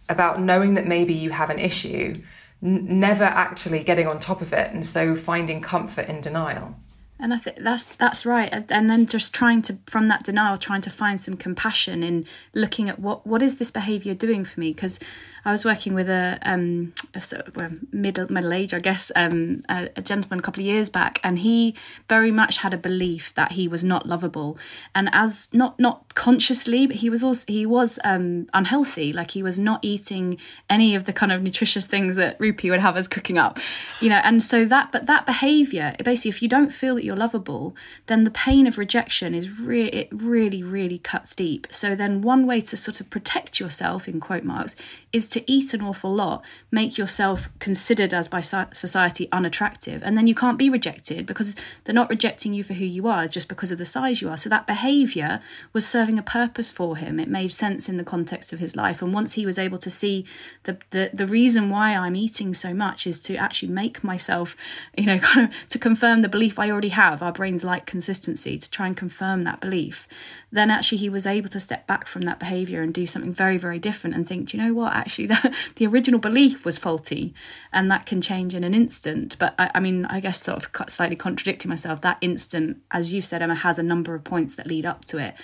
[0.09, 2.21] about knowing that maybe you have an issue,
[2.63, 6.75] n- never actually getting on top of it, and so finding comfort in denial.
[7.19, 8.49] And I think that's that's right.
[8.69, 12.89] And then just trying to from that denial, trying to find some compassion in looking
[12.89, 14.71] at what what is this behaviour doing for me?
[14.71, 14.99] Because
[15.45, 19.61] I was working with a, um, a sort of middle middle age, I guess, um,
[19.69, 21.75] a, a, gentleman a couple of years back, and he
[22.09, 24.57] very much had a belief that he was not lovable,
[24.93, 29.13] and as not not consciously, but he was also he was um, unhealthy.
[29.13, 30.37] Like he was not eating
[30.69, 33.59] any of the kind of nutritious things that Rupy would have us cooking up,
[34.01, 34.21] you know.
[34.23, 37.75] And so that, but that behaviour, basically, if you don't feel that you're lovable,
[38.07, 41.67] then the pain of rejection is really it really really cuts deep.
[41.71, 44.75] So then one way to sort of protect yourself in quote marks
[45.13, 50.27] is to eat an awful lot, make yourself considered as by society unattractive, and then
[50.27, 53.71] you can't be rejected because they're not rejecting you for who you are just because
[53.71, 54.37] of the size you are.
[54.37, 55.41] So that behavior
[55.73, 57.19] was serving a purpose for him.
[57.19, 59.01] It made sense in the context of his life.
[59.01, 60.25] And once he was able to see
[60.63, 64.55] the the, the reason why I'm eating so much is to actually make myself,
[64.97, 67.21] you know, kind of to confirm the belief I already have.
[67.21, 70.07] Our brains like consistency to try and confirm that belief.
[70.51, 73.57] Then actually he was able to step back from that behavior and do something very,
[73.57, 74.93] very different and think, do you know what?
[74.93, 77.33] Actually, the, the original belief was faulty
[77.73, 79.37] and that can change in an instant.
[79.39, 83.21] But I, I mean, I guess sort of slightly contradicting myself, that instant, as you
[83.21, 85.35] said, Emma, has a number of points that lead up to it.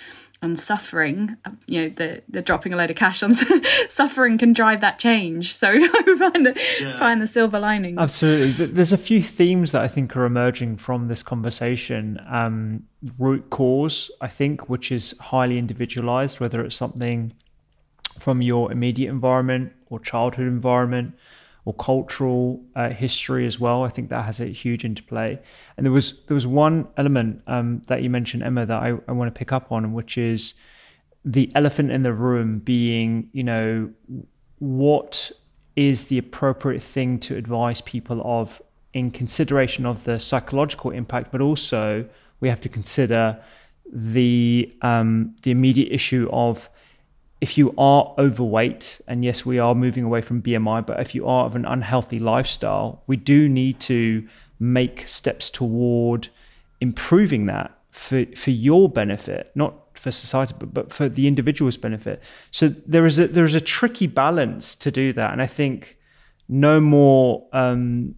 [0.42, 3.32] And suffering you know the the dropping a load of cash on
[3.88, 5.56] suffering can drive that change.
[5.56, 5.70] So
[6.18, 6.98] find the yeah.
[6.98, 7.98] find the silver lining.
[7.98, 8.66] Absolutely.
[8.66, 12.20] There's a few themes that i think are emerging from this conversation.
[12.28, 12.82] Um,
[13.18, 17.34] root cause i think which is highly individualized whether it's something
[18.18, 21.14] from your immediate environment or childhood environment
[21.64, 23.84] or cultural uh, history as well.
[23.84, 25.38] I think that has a huge interplay.
[25.76, 29.12] And there was there was one element um, that you mentioned, Emma, that I, I
[29.12, 30.54] want to pick up on, which is
[31.24, 33.90] the elephant in the room being, you know,
[34.58, 35.32] what
[35.76, 38.60] is the appropriate thing to advise people of
[38.92, 42.08] in consideration of the psychological impact, but also
[42.40, 43.42] we have to consider
[43.92, 46.68] the um, the immediate issue of
[47.44, 51.26] if you are overweight, and yes, we are moving away from BMI, but if you
[51.26, 54.26] are of an unhealthy lifestyle, we do need to
[54.58, 56.28] make steps toward
[56.80, 62.22] improving that for, for your benefit, not for society, but, but for the individual's benefit.
[62.50, 65.98] So there is a there is a tricky balance to do that, and I think
[66.48, 68.14] no more um,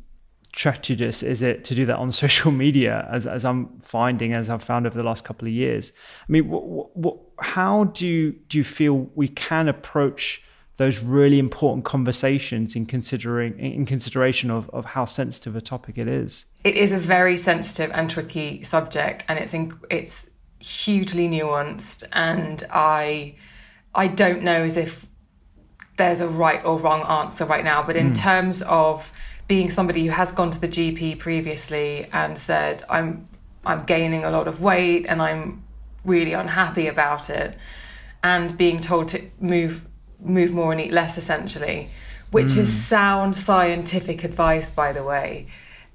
[0.52, 4.62] treacherous is it to do that on social media as, as i'm finding as i've
[4.64, 5.92] found over the last couple of years
[6.26, 10.42] i mean what, what, how do you, do you feel we can approach
[10.78, 16.06] those really important conversations in considering in consideration of, of how sensitive a topic it
[16.06, 20.28] is it is a very sensitive and tricky subject and it's in, it's
[20.58, 23.34] hugely nuanced and i
[23.94, 25.06] i don't know as if
[25.96, 28.18] there's a right or wrong answer right now but in mm.
[28.18, 29.10] terms of
[29.48, 33.28] being somebody who has gone to the GP previously and said, I'm
[33.64, 35.64] I'm gaining a lot of weight and I'm
[36.06, 37.58] really unhappy about it,
[38.22, 39.84] and being told to move
[40.20, 41.90] move more and eat less essentially,
[42.30, 42.58] which mm.
[42.58, 45.48] is sound scientific advice, by the way.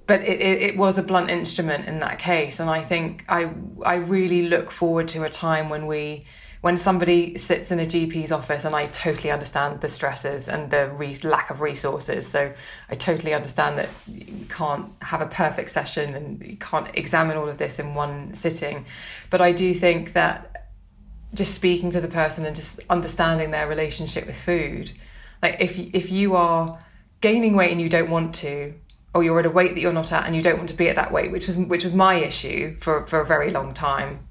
[0.08, 3.50] But it, it, it was a blunt instrument in that case, and I think I
[3.84, 6.26] I really look forward to a time when we
[6.62, 10.90] when somebody sits in a GP's office, and I totally understand the stresses and the
[10.90, 12.28] re- lack of resources.
[12.28, 12.54] So
[12.90, 17.50] I totally understand that you can't have a perfect session and you can't examine all
[17.50, 18.86] of this in one sitting.
[19.32, 20.68] But I do think that
[21.34, 24.92] just speaking to the person and just understanding their relationship with food.
[25.42, 26.80] Like if if you are
[27.22, 28.76] gaining weight and you don't want to,
[29.16, 30.90] or you're at a weight that you're not at and you don't want to be
[30.90, 34.28] at that weight, which was which was my issue for for a very long time.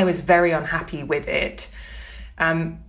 [0.00, 1.68] I was very unhappy with it.
[2.38, 2.80] Um,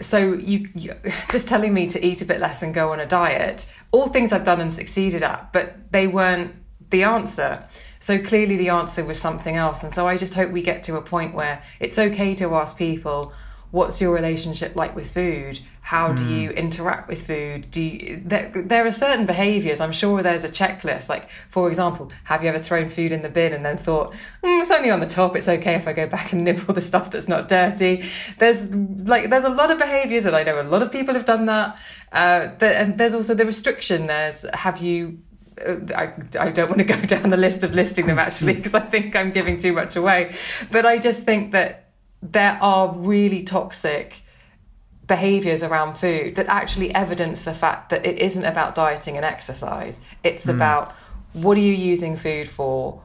[0.00, 0.94] so you, you,
[1.32, 4.30] just telling me to eat a bit less and go on a diet all things
[4.30, 6.54] i've done and succeeded at but they weren't
[6.90, 7.66] the answer.
[7.98, 9.82] So clearly the answer was something else.
[9.82, 12.76] And so i just hope we get to a point where it's okay to ask
[12.76, 13.32] people
[13.70, 16.56] what's your relationship like with food how do you hmm.
[16.56, 21.08] interact with food do you, there, there are certain behaviors i'm sure there's a checklist
[21.08, 24.12] like for example have you ever thrown food in the bin and then thought
[24.42, 26.80] mm, it's only on the top it's okay if i go back and nibble the
[26.80, 28.04] stuff that's not dirty
[28.38, 31.24] there's like there's a lot of behaviors and i know a lot of people have
[31.24, 31.78] done that
[32.12, 35.18] uh, and there's also the restriction there's have you
[35.66, 38.74] uh, I, I don't want to go down the list of listing them actually because
[38.74, 40.34] I think I'm giving too much away.
[40.70, 41.90] But I just think that
[42.22, 44.22] there are really toxic
[45.10, 50.00] behaviors around food that actually evidence the fact that it isn't about dieting and exercise.
[50.22, 50.54] It's mm.
[50.54, 50.94] about
[51.32, 53.02] what are you using food for?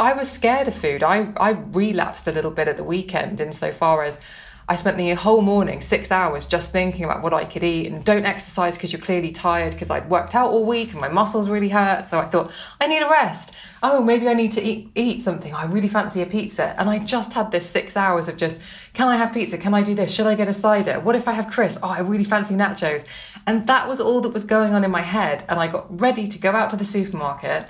[0.00, 1.04] I was scared of food.
[1.04, 4.20] I, I relapsed a little bit at the weekend insofar as
[4.68, 8.04] I spent the whole morning, six hours, just thinking about what I could eat and
[8.04, 11.48] don't exercise because you're clearly tired because I'd worked out all week and my muscles
[11.48, 12.06] really hurt.
[12.06, 15.52] So I thought, I need a rest oh, maybe I need to eat, eat something.
[15.52, 16.74] I really fancy a pizza.
[16.78, 18.58] And I just had this six hours of just,
[18.94, 19.58] can I have pizza?
[19.58, 20.14] Can I do this?
[20.14, 21.00] Should I get a cider?
[21.00, 21.78] What if I have Chris?
[21.82, 23.04] Oh, I really fancy nachos.
[23.46, 25.44] And that was all that was going on in my head.
[25.48, 27.68] And I got ready to go out to the supermarket.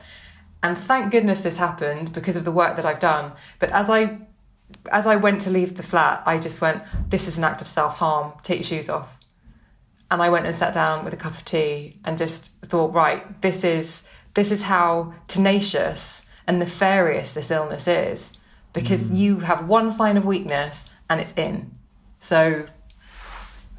[0.62, 3.32] And thank goodness this happened because of the work that I've done.
[3.58, 4.18] But as I
[4.90, 7.68] as I went to leave the flat, I just went, this is an act of
[7.68, 8.32] self-harm.
[8.42, 9.18] Take your shoes off.
[10.10, 13.40] And I went and sat down with a cup of tea and just thought, right,
[13.40, 14.04] this is
[14.34, 18.32] this is how tenacious and nefarious this illness is
[18.72, 19.18] because mm.
[19.18, 21.70] you have one sign of weakness and it's in.
[22.18, 22.66] So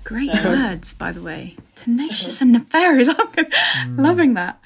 [0.04, 0.50] great so.
[0.50, 1.58] words, by the way.
[1.84, 3.10] Tenacious and nefarious.
[3.76, 4.60] I'm loving that.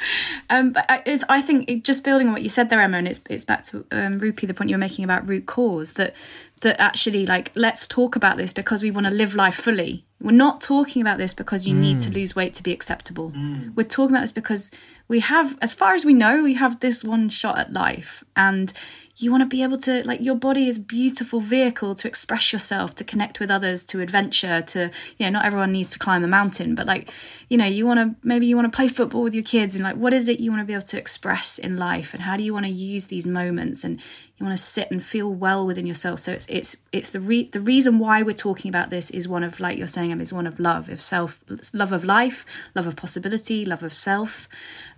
[0.49, 2.97] Um, but I, it, I think it, just building on what you said there, Emma,
[2.97, 5.93] and it's it's back to um, Rupy, the point you're making about root cause.
[5.93, 6.15] That
[6.61, 10.05] that actually, like, let's talk about this because we want to live life fully.
[10.19, 11.79] We're not talking about this because you mm.
[11.79, 12.15] need to mm.
[12.15, 13.31] lose weight to be acceptable.
[13.31, 13.75] Mm.
[13.75, 14.71] We're talking about this because
[15.07, 18.23] we have, as far as we know, we have this one shot at life.
[18.35, 18.73] And
[19.19, 22.93] you want to be able to, like, your body is beautiful vehicle to express yourself,
[22.95, 26.27] to connect with others, to adventure, to, you know, not everyone needs to climb a
[26.27, 27.11] mountain, but like,
[27.49, 29.83] you know, you want to, maybe you want to play football with your kids and
[29.83, 32.13] like, what is it you want to be able to express in life?
[32.13, 33.83] And how do you want to use these moments?
[33.83, 33.99] And
[34.37, 37.49] you want to sit and feel well within yourself so it's it's it's the re-
[37.51, 40.45] the reason why we're talking about this is one of like you're saying is one
[40.45, 41.43] of love of self
[41.73, 42.45] love of life
[42.75, 44.47] love of possibility love of self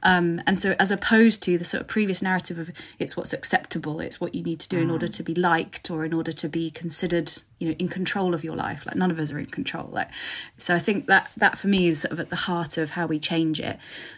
[0.04, 4.00] um, and so as opposed to the sort of previous narrative of it's what's acceptable
[4.00, 4.84] it's what you need to do mm.
[4.84, 8.34] in order to be liked or in order to be considered you know in control
[8.34, 8.86] of your life.
[8.86, 9.90] Like none of us are in control.
[9.92, 10.10] Like
[10.58, 13.06] so i think that that for me is sort of at the heart of how
[13.06, 13.78] we change it.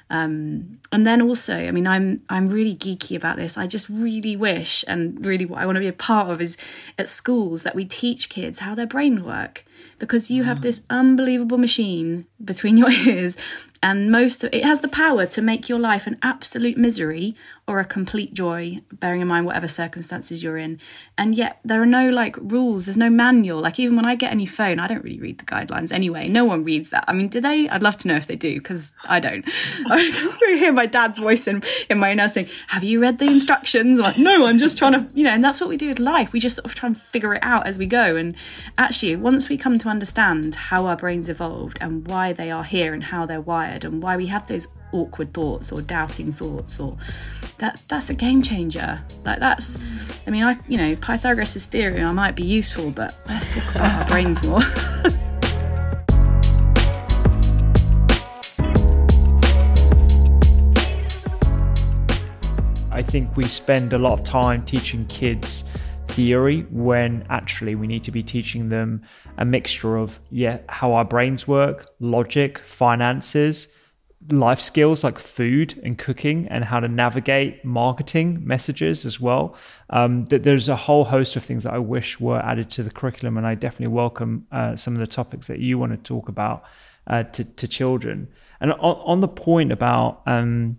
[0.10, 3.58] Um, and then also i mean i'm i'm really geeky about this.
[3.58, 6.56] I just really wish and really what i want to be a part of is
[6.98, 9.66] at schools that we teach kids how their brain work.
[9.98, 10.64] Because you have mm.
[10.64, 13.36] this unbelievable machine between your ears
[13.84, 17.36] and most of it has the power to make your life an absolute misery
[17.72, 20.78] or a complete joy bearing in mind whatever circumstances you're in.
[21.18, 22.86] And yet there are no like rules.
[22.86, 23.62] There's no manual.
[23.62, 26.28] Like even when i get a new phone i don't really read the guidelines anyway.
[26.28, 27.06] No one reads that.
[27.08, 27.70] I mean do they?
[27.70, 29.46] I'd love to know if they do because i don't.
[29.88, 34.00] I hear my dad's voice in, in my ear saying have you read the instructions?
[34.00, 36.00] I'm like no i'm just trying to you know and that's what we do with
[36.00, 36.34] life.
[36.34, 38.18] We just sort of try and figure it out as we go.
[38.18, 38.36] And
[38.78, 42.94] actually once we come to understand how our brains evolved and why they are here
[42.94, 46.98] and how they're wired and why we have those awkward thoughts or doubting thoughts or
[47.58, 49.02] that that's a game changer.
[49.26, 49.78] Like that's
[50.28, 54.02] i mean i you know pythagoras' theorem i might be useful but let's talk about
[54.02, 54.62] our brains more.
[62.94, 65.64] I think we spend a lot of time teaching kids
[66.10, 69.02] theory when actually we need to be teaching them
[69.38, 73.70] a mixture of yeah how our brains work logic finances
[74.30, 79.56] life skills like food and cooking and how to navigate marketing messages as well.
[79.90, 82.92] Um, that there's a whole host of things that I wish were added to the
[82.92, 86.30] curriculum, and I definitely welcome uh, some of the topics that you want to talk
[86.30, 86.64] about
[87.08, 88.28] uh, to, to children.
[88.60, 90.78] And on, on the point about, um,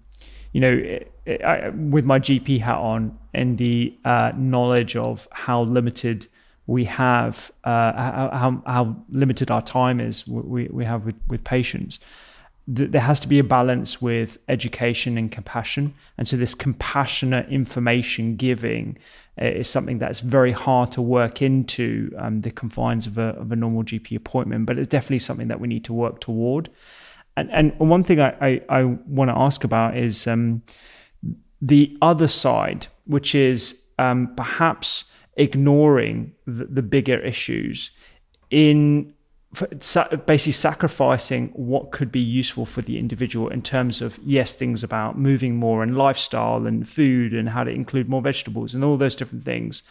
[0.53, 5.27] you know, it, it, I, with my GP hat on and the uh, knowledge of
[5.33, 6.29] how limited
[6.67, 11.43] we have, uh, how, how, how limited our time is, we, we have with, with
[11.43, 11.99] patients
[12.75, 15.95] th- there has to be a balance with education and compassion.
[16.19, 18.99] And so, this compassionate information giving
[19.41, 23.53] uh, is something that's very hard to work into um, the confines of a, of
[23.53, 26.69] a normal GP appointment, but it's definitely something that we need to work toward.
[27.37, 30.63] And, and one thing I, I, I want to ask about is um,
[31.63, 35.05] the other side, which is um, perhaps
[35.37, 37.91] ignoring the, the bigger issues
[38.51, 39.15] in
[39.53, 45.19] basically sacrificing what could be useful for the individual in terms of yes things about
[45.19, 49.15] moving more and lifestyle and food and how to include more vegetables and all those
[49.15, 49.83] different things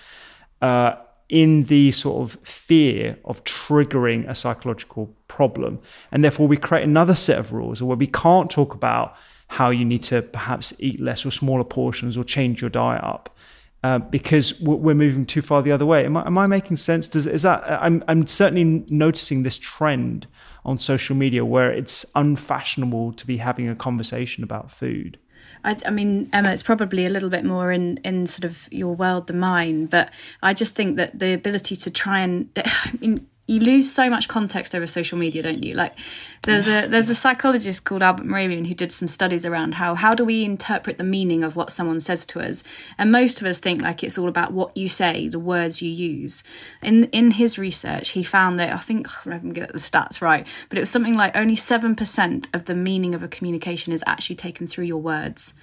[0.64, 0.96] uh,
[1.30, 5.80] in the sort of fear of triggering a psychological problem.
[6.12, 9.16] And therefore we create another set of rules where we can't talk about
[9.48, 13.36] how you need to perhaps eat less or smaller portions or change your diet up
[13.84, 16.06] uh, because we're moving too far the other way.
[16.06, 17.08] Am I, am I making sense?
[17.08, 20.28] Does is that I'm I'm certainly noticing this trend
[20.64, 25.18] on social media where it's unfashionable to be having a conversation about food.
[25.64, 28.96] I, I, mean, Emma, it's probably a little bit more in, in sort of your
[28.96, 30.12] world than mine, but
[30.42, 34.30] I just think that the ability to try and, I mean, you lose so much
[34.30, 35.74] context over social media, don't you?
[35.74, 35.94] Like
[36.44, 40.14] there's a there's a psychologist called Albert Mehrabian who did some studies around how how
[40.14, 42.64] do we interpret the meaning of what someone says to us,
[42.98, 45.92] and most of us think like it's all about what you say, the words you
[45.92, 46.46] use.
[46.82, 50.48] In in his research, he found that I think I don't get the stats right,
[50.70, 54.04] but it was something like only seven percent of the meaning of a communication is
[54.08, 55.54] actually taken through your words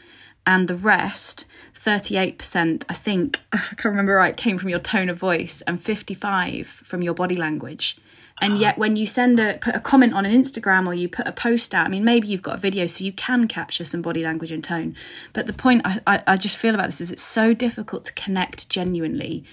[0.49, 1.45] and the rest
[1.85, 6.67] 38% i think i can't remember right came from your tone of voice and 55
[6.67, 7.99] from your body language.
[8.41, 11.27] And yet when you send a put a comment on an instagram or you put
[11.27, 14.01] a post out i mean maybe you've got a video so you can capture some
[14.01, 14.95] body language and tone.
[15.33, 18.13] But the point i, I, I just feel about this is it's so difficult to
[18.13, 19.45] connect genuinely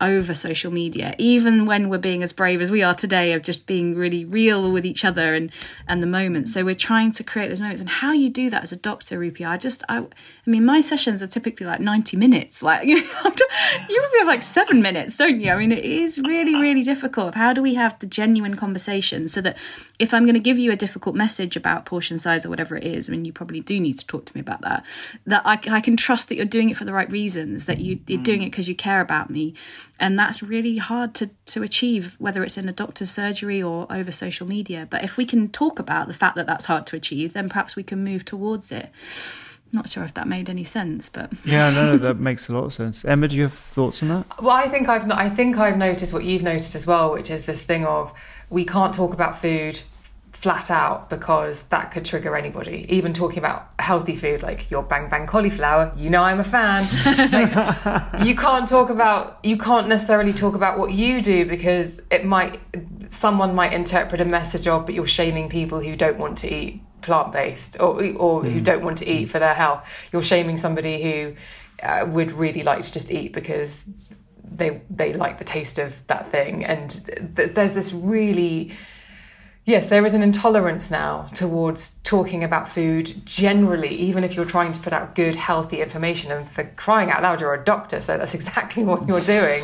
[0.00, 3.66] over social media, even when we're being as brave as we are today of just
[3.66, 5.50] being really real with each other and
[5.88, 6.48] and the moment.
[6.48, 7.80] So we're trying to create those moments.
[7.80, 10.06] And how you do that as a doctor, Rupy, I just I I
[10.50, 12.62] mean my sessions are typically like 90 minutes.
[12.62, 15.50] Like you have like seven minutes, don't you?
[15.50, 17.34] I mean it is really, really difficult.
[17.34, 19.56] How do we have the genuine conversation so that
[19.98, 23.08] if I'm gonna give you a difficult message about portion size or whatever it is,
[23.08, 24.84] I mean you probably do need to talk to me about that,
[25.26, 27.98] that I, I can trust that you're doing it for the right reasons, that you,
[28.06, 29.54] you're doing it because you care about me.
[29.98, 34.12] And that's really hard to to achieve whether it's in a doctor's surgery or over
[34.12, 34.86] social media.
[34.88, 37.74] But if we can talk about the fact that that's hard to achieve then perhaps
[37.74, 38.90] we can move towards it.
[39.70, 42.72] Not sure if that made any sense but yeah no that makes a lot of
[42.72, 43.04] sense.
[43.04, 44.42] Emma do you have thoughts on that?
[44.42, 47.44] Well i think i've i think i've noticed what you've noticed as well which is
[47.44, 48.14] this thing of
[48.50, 49.80] we can't talk about food
[50.32, 52.86] flat out because that could trigger anybody.
[52.88, 56.84] Even talking about healthy food like your bang bang cauliflower, you know I'm a fan.
[57.32, 62.24] like, you can't talk about you can't necessarily talk about what you do because it
[62.24, 62.60] might
[63.10, 66.80] someone might interpret a message of but you're shaming people who don't want to eat
[67.00, 68.52] plant based or or mm.
[68.52, 69.84] who don't want to eat for their health.
[70.12, 71.34] You're shaming somebody who
[71.82, 73.82] uh, would really like to just eat because
[74.54, 77.04] they they like the taste of that thing and
[77.36, 78.72] th- there's this really
[79.68, 84.72] Yes, there is an intolerance now towards talking about food generally, even if you're trying
[84.72, 86.32] to put out good, healthy information.
[86.32, 89.62] And for crying out loud, you're a doctor, so that's exactly what you're doing.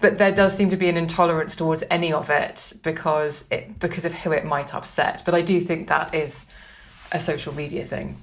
[0.00, 4.04] But there does seem to be an intolerance towards any of it because it because
[4.04, 5.22] of who it might upset.
[5.24, 6.46] But I do think that is
[7.12, 8.16] a social media thing.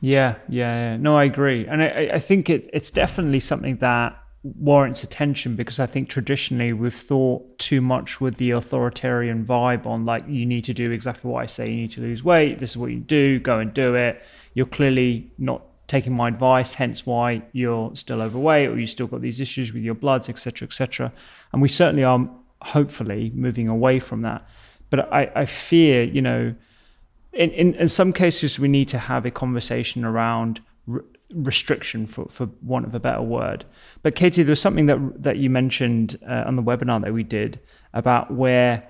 [0.00, 0.96] Yeah, yeah, yeah.
[0.96, 5.80] No, I agree, and I, I think it, it's definitely something that warrants attention because
[5.80, 10.66] I think traditionally we've thought too much with the authoritarian vibe on like you need
[10.66, 13.00] to do exactly what I say, you need to lose weight, this is what you
[13.00, 14.22] do, go and do it.
[14.52, 19.22] You're clearly not taking my advice, hence why you're still overweight or you still got
[19.22, 21.10] these issues with your bloods, etc., etc.
[21.52, 22.28] And we certainly are
[22.60, 24.46] hopefully moving away from that.
[24.90, 26.54] But I, I fear, you know,
[27.32, 30.60] in, in, in some cases we need to have a conversation around
[31.32, 33.64] restriction for, for want of a better word.
[34.02, 37.22] But Katie, there was something that that you mentioned uh, on the webinar that we
[37.22, 37.60] did
[37.92, 38.88] about where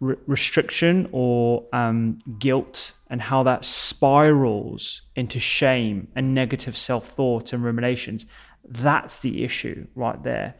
[0.00, 7.52] re- restriction or um, guilt and how that spirals into shame and negative self thought
[7.52, 8.26] and ruminations.
[8.64, 10.54] That's the issue right there.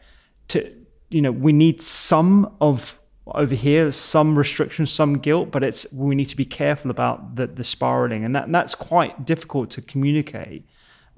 [0.49, 0.73] To
[1.09, 2.99] you know, we need some of
[3.35, 7.47] over here some restrictions some guilt but it's we need to be careful about the,
[7.47, 10.63] the spiraling and that and that's quite difficult to communicate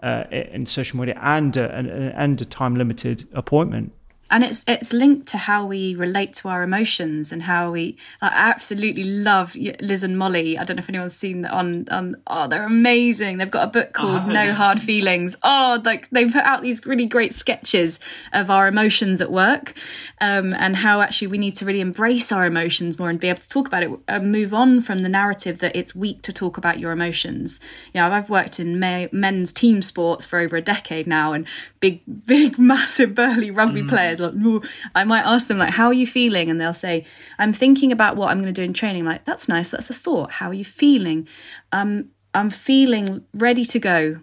[0.03, 3.91] uh, in social media and, uh, and, and a time limited appointment.
[4.31, 8.27] And it's it's linked to how we relate to our emotions and how we I
[8.27, 10.57] absolutely love Liz and Mollie.
[10.57, 13.37] I don't know if anyone's seen that on on oh they're amazing.
[13.37, 15.35] They've got a book called oh, No Hard Feelings.
[15.43, 17.99] Oh like they put out these really great sketches
[18.31, 19.73] of our emotions at work
[20.21, 23.41] um, and how actually we need to really embrace our emotions more and be able
[23.41, 26.57] to talk about it and move on from the narrative that it's weak to talk
[26.57, 27.59] about your emotions.
[27.93, 31.47] You know I've worked in men's team sports for over a decade now and
[31.79, 33.89] big big massive burly rugby mm.
[33.89, 37.05] players I might ask them like, "How are you feeling?" And they'll say,
[37.37, 39.71] "I'm thinking about what I'm going to do in training." I'm like, that's nice.
[39.71, 40.31] That's a thought.
[40.31, 41.27] How are you feeling?
[41.71, 44.19] Um, I'm feeling ready to go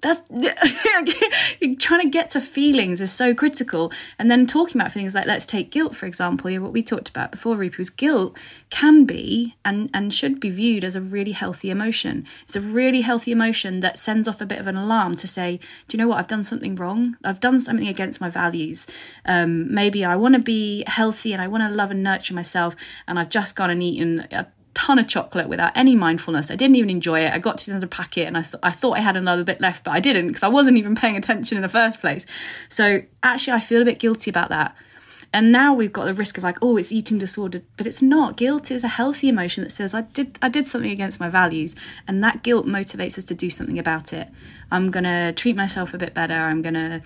[0.00, 0.20] that's
[1.78, 3.90] trying to get to feelings is so critical.
[4.18, 7.30] And then talking about feelings like let's take guilt for example what we talked about
[7.30, 8.36] before Rupy was guilt
[8.70, 12.26] can be and and should be viewed as a really healthy emotion.
[12.44, 15.58] It's a really healthy emotion that sends off a bit of an alarm to say
[15.88, 16.18] do you know what?
[16.18, 17.16] I've done something wrong.
[17.24, 18.86] I've done something against my values.
[19.24, 22.76] Um, maybe I want to be healthy and I want to love and nurture myself
[23.08, 26.50] and I've just gone and eaten a ton of chocolate without any mindfulness.
[26.50, 27.32] I didn't even enjoy it.
[27.32, 29.84] I got to another packet and I, th- I thought I had another bit left,
[29.84, 32.26] but I didn't because I wasn't even paying attention in the first place.
[32.68, 34.76] So actually, I feel a bit guilty about that.
[35.32, 38.36] And now we've got the risk of like, oh, it's eating disorder, but it's not.
[38.36, 41.74] Guilt is a healthy emotion that says I did I did something against my values,
[42.06, 44.28] and that guilt motivates us to do something about it.
[44.70, 46.34] I'm gonna treat myself a bit better.
[46.34, 47.02] I'm gonna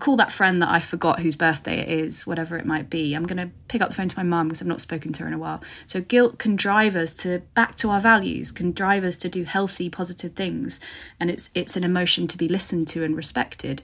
[0.00, 3.14] call that friend that I forgot whose birthday it is, whatever it might be.
[3.14, 5.22] I'm going to pick up the phone to my mum because I've not spoken to
[5.22, 5.62] her in a while.
[5.86, 9.44] So guilt can drive us to back to our values, can drive us to do
[9.44, 10.80] healthy, positive things,
[11.20, 13.82] and it's it's an emotion to be listened to and respected.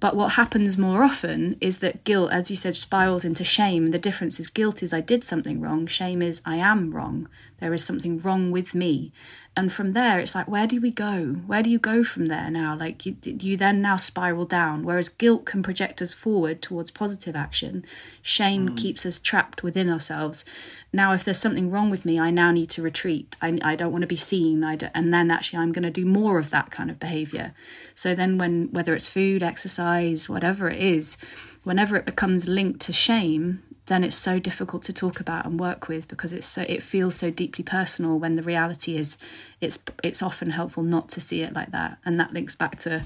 [0.00, 3.90] But what happens more often is that guilt, as you said, spirals into shame.
[3.90, 7.28] The difference is guilt is I did something wrong, shame is I am wrong.
[7.58, 9.12] There is something wrong with me
[9.56, 11.34] and from there it's like where do we go?
[11.46, 12.76] Where do you go from there now?
[12.76, 17.36] Like you, you then now spiral down whereas guilt can project us forward towards positive
[17.36, 17.84] action.
[18.22, 18.76] Shame mm.
[18.76, 20.44] keeps us trapped within ourselves.
[20.92, 23.36] Now if there's something wrong with me i now need to retreat.
[23.40, 24.64] I, I don't want to be seen.
[24.64, 27.54] I and then actually i'm going to do more of that kind of behavior.
[27.94, 31.16] So then when whether it's food exercise whatever it is
[31.64, 35.88] whenever it becomes linked to shame then it's so difficult to talk about and work
[35.88, 39.18] with because it's so it feels so deeply personal when the reality is
[39.60, 41.98] it's it's often helpful not to see it like that.
[42.04, 43.04] And that links back to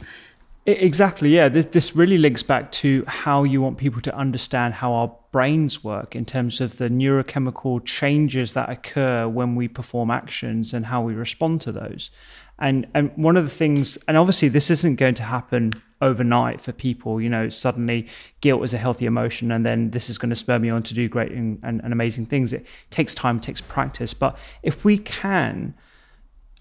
[0.66, 1.48] exactly yeah.
[1.48, 5.82] This, this really links back to how you want people to understand how our brains
[5.82, 11.02] work in terms of the neurochemical changes that occur when we perform actions and how
[11.02, 12.10] we respond to those
[12.58, 16.72] and and one of the things and obviously this isn't going to happen overnight for
[16.72, 18.06] people you know suddenly
[18.40, 20.94] guilt is a healthy emotion and then this is going to spur me on to
[20.94, 22.52] do great and, and, and amazing things.
[22.52, 24.14] It takes time it takes practice.
[24.14, 25.74] But if we can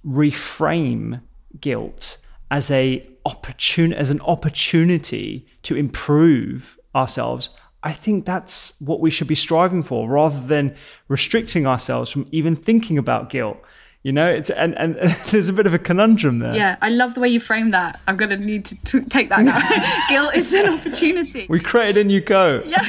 [0.06, 1.22] reframe
[1.60, 2.18] guilt
[2.50, 7.50] as a opportun- as an opportunity to improve ourselves
[7.84, 10.76] I think that's what we should be striving for rather than
[11.08, 13.62] restricting ourselves from even thinking about guilt
[14.04, 14.96] you know it's and, and
[15.32, 18.00] there's a bit of a conundrum there yeah i love the way you frame that
[18.08, 19.60] i'm gonna need to t- take that now
[20.10, 22.84] guilt is an opportunity we created a new code yeah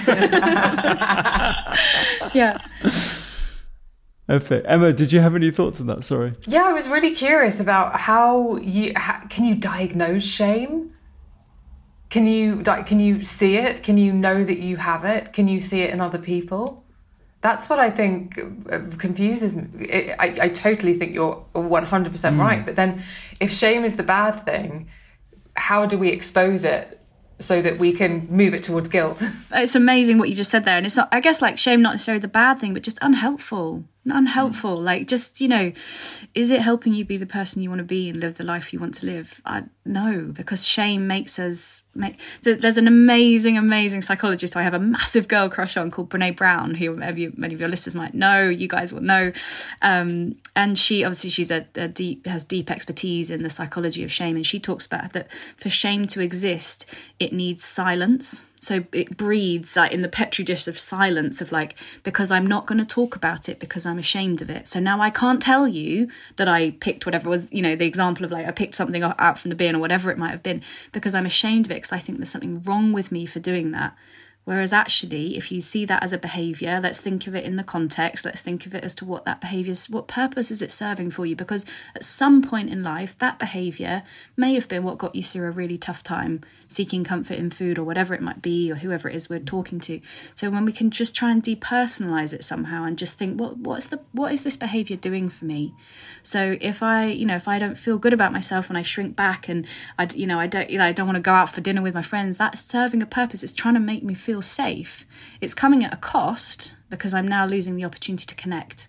[2.35, 2.59] yeah
[4.29, 4.67] Perfect.
[4.69, 6.05] Emma, did you have any thoughts on that?
[6.05, 6.35] Sorry.
[6.47, 10.93] Yeah, I was really curious about how you how, can you diagnose shame?
[12.11, 13.83] Can you can you see it?
[13.83, 15.33] Can you know that you have it?
[15.33, 16.85] Can you see it in other people?
[17.41, 18.39] That's what I think
[18.71, 20.13] uh, confuses me.
[20.19, 22.39] I, I totally think you're 100% mm.
[22.39, 22.65] right.
[22.65, 23.03] But then,
[23.41, 24.89] if shame is the bad thing,
[25.55, 27.01] how do we expose it
[27.39, 29.23] so that we can move it towards guilt?
[29.53, 30.77] It's amazing what you just said there.
[30.77, 33.85] And it's not, I guess, like shame, not necessarily the bad thing, but just unhelpful
[34.11, 34.79] unhelpful.
[34.79, 34.85] Mm.
[34.85, 35.73] like just you know
[36.35, 38.73] is it helping you be the person you want to be and live the life
[38.73, 39.41] you want to live?
[39.45, 44.79] I no because shame makes us make there's an amazing amazing psychologist i have a
[44.79, 48.49] massive girl crush on called brene brown who maybe many of your listeners might know
[48.49, 49.33] you guys will know.
[49.83, 54.13] Um, and she obviously she's a, a deep has deep expertise in the psychology of
[54.13, 56.87] shame and she talks about that for shame to exist
[57.19, 61.75] it needs silence so it breeds like in the petri dish of silence of like
[62.03, 65.01] because i'm not going to talk about it because i'm ashamed of it so now
[65.01, 68.47] i can't tell you that i picked whatever was you know the example of like
[68.47, 71.27] i picked something out from the bin or whatever it might have been because i'm
[71.27, 73.97] ashamed of it because i think there's something wrong with me for doing that
[74.49, 77.63] Whereas actually, if you see that as a behavior, let's think of it in the
[77.63, 78.25] context.
[78.25, 81.11] Let's think of it as to what that behavior is, what purpose is it serving
[81.11, 81.37] for you?
[81.37, 84.05] Because at some point in life, that behavior
[84.39, 87.79] may have been what got you through a really tough time, seeking comfort in food
[87.79, 90.01] or whatever it might be, or whoever it is we're talking to.
[90.35, 93.87] So when we can just try and depersonalize it somehow and just think, what what's
[93.87, 95.75] the what is this behavior doing for me?
[96.23, 99.17] So if I, you know, if I don't feel good about myself and I shrink
[99.17, 99.67] back and
[99.99, 101.83] I, you know, I don't, you know, I don't want to go out for dinner
[101.83, 103.43] with my friends, that's serving a purpose.
[103.43, 105.07] It's trying to make me feel safe.
[105.41, 108.89] It's coming at a cost because I'm now losing the opportunity to connect.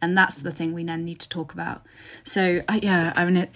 [0.00, 1.84] And that's the thing we now need to talk about.
[2.22, 3.50] So, uh, yeah, I mean, it,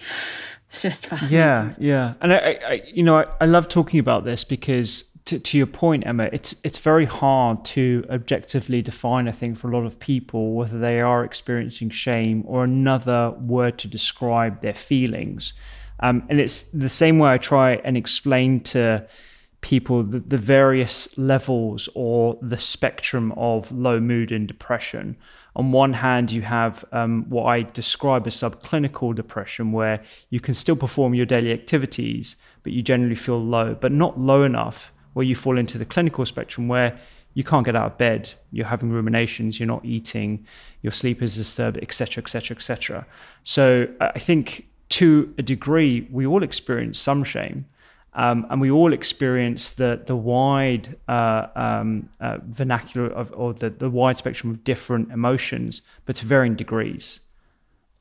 [0.73, 1.37] it's just fascinating.
[1.37, 2.13] Yeah, yeah.
[2.19, 5.67] And I, I you know, I, I love talking about this because to, to your
[5.67, 9.27] point, Emma, it's it's very hard to objectively define.
[9.27, 13.77] I think for a lot of people whether they are experiencing shame or another word
[13.79, 15.53] to describe their feelings,
[15.99, 19.07] um, and it's the same way I try and explain to
[19.61, 25.17] people the, the various levels or the spectrum of low mood and depression.
[25.55, 30.53] On one hand, you have um, what I describe as subclinical depression, where you can
[30.53, 35.25] still perform your daily activities, but you generally feel low, but not low enough where
[35.25, 36.99] you fall into the clinical spectrum where
[37.35, 40.45] you can't get out of bed, you're having ruminations, you're not eating,
[40.81, 43.05] your sleep is disturbed, etc., etc., etc.
[43.43, 47.65] So I think to a degree, we all experience some shame.
[48.15, 53.69] Um, and we all experience the the wide uh, um, uh, vernacular of or the,
[53.71, 57.19] the wide spectrum of different emotions, but to varying degrees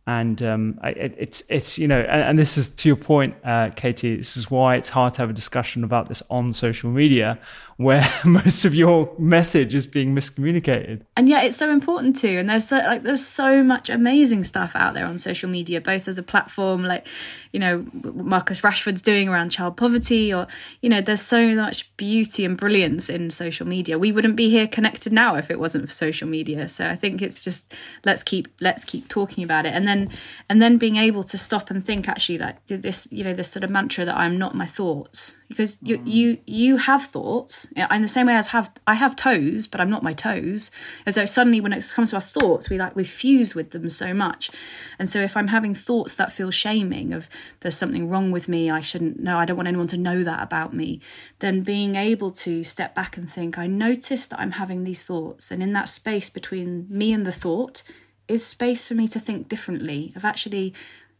[0.07, 3.71] and um, it, it's it's you know, and, and, this is to your point, uh,
[3.77, 4.17] Katie.
[4.17, 7.39] This is why it's hard to have a discussion about this on social media,
[7.83, 11.03] where most of your message is being miscommunicated.
[11.17, 12.39] And yet, it's so important too.
[12.39, 16.09] And there's so, like there's so much amazing stuff out there on social media, both
[16.09, 17.07] as a platform, like
[17.53, 20.47] you know Marcus Rashford's doing around child poverty, or
[20.81, 23.99] you know, there's so much beauty and brilliance in social media.
[23.99, 26.69] We wouldn't be here connected now if it wasn't for social media.
[26.69, 27.73] So I think it's just
[28.05, 30.11] let's keep let's keep talking about it, and then
[30.49, 33.65] and then being able to stop and think actually like this you know this sort
[33.65, 36.07] of mantra that I'm not my thoughts because you mm.
[36.07, 39.91] you you have thoughts in the same way as have I have toes, but I'm
[39.91, 40.71] not my toes.
[41.05, 43.91] As though suddenly when it comes to our thoughts, we like we fuse with them
[43.91, 44.51] so much.
[44.99, 47.29] And so if I'm having thoughts that feel shaming of
[47.61, 50.43] there's something wrong with me, I shouldn't know, I don't want anyone to know that
[50.43, 51.01] about me,
[51.41, 55.51] then being able to step back and think, I noticed that I'm having these thoughts,
[55.51, 57.83] and in that space between me and the thought
[58.27, 60.73] is space for me to think differently of actually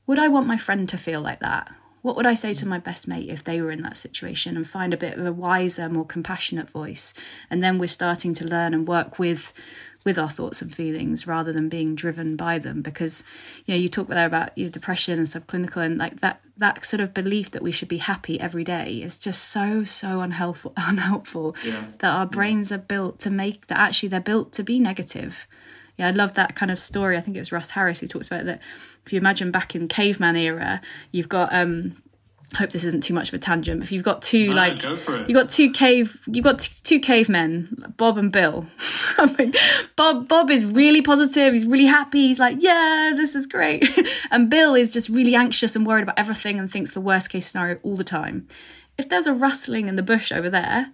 [0.07, 1.71] would I want my friend to feel like that?
[2.03, 4.69] What would I say to my best mate if they were in that situation and
[4.69, 7.15] find a bit of a wiser, more compassionate voice?
[7.49, 9.53] And then we're starting to learn and work with
[10.05, 13.23] with our thoughts and feelings rather than being driven by them because
[13.65, 17.01] you know you talk there about your depression and subclinical and like that that sort
[17.01, 21.55] of belief that we should be happy every day is just so so unhelpful unhelpful
[21.65, 21.85] yeah.
[21.99, 22.77] that our brains yeah.
[22.77, 25.47] are built to make that actually they're built to be negative
[25.99, 27.17] yeah, I love that kind of story.
[27.17, 28.61] I think it was Russ Harris who talks about that.
[29.05, 30.81] If you imagine back in caveman era,
[31.11, 31.97] you've got um,
[32.55, 33.83] I hope this isn't too much of a tangent.
[33.83, 37.95] If you've got two no, like you've got two cave you've got t- two cavemen,
[37.97, 38.67] Bob and Bill.
[39.19, 39.55] I mean,
[39.97, 41.53] Bob Bob is really positive.
[41.53, 42.29] He's really happy.
[42.29, 43.85] He's like, yeah, this is great.
[44.31, 47.47] and Bill is just really anxious and worried about everything and thinks the worst case
[47.47, 48.49] scenario all the time.
[48.99, 50.93] If there's a rustling in the bush over there,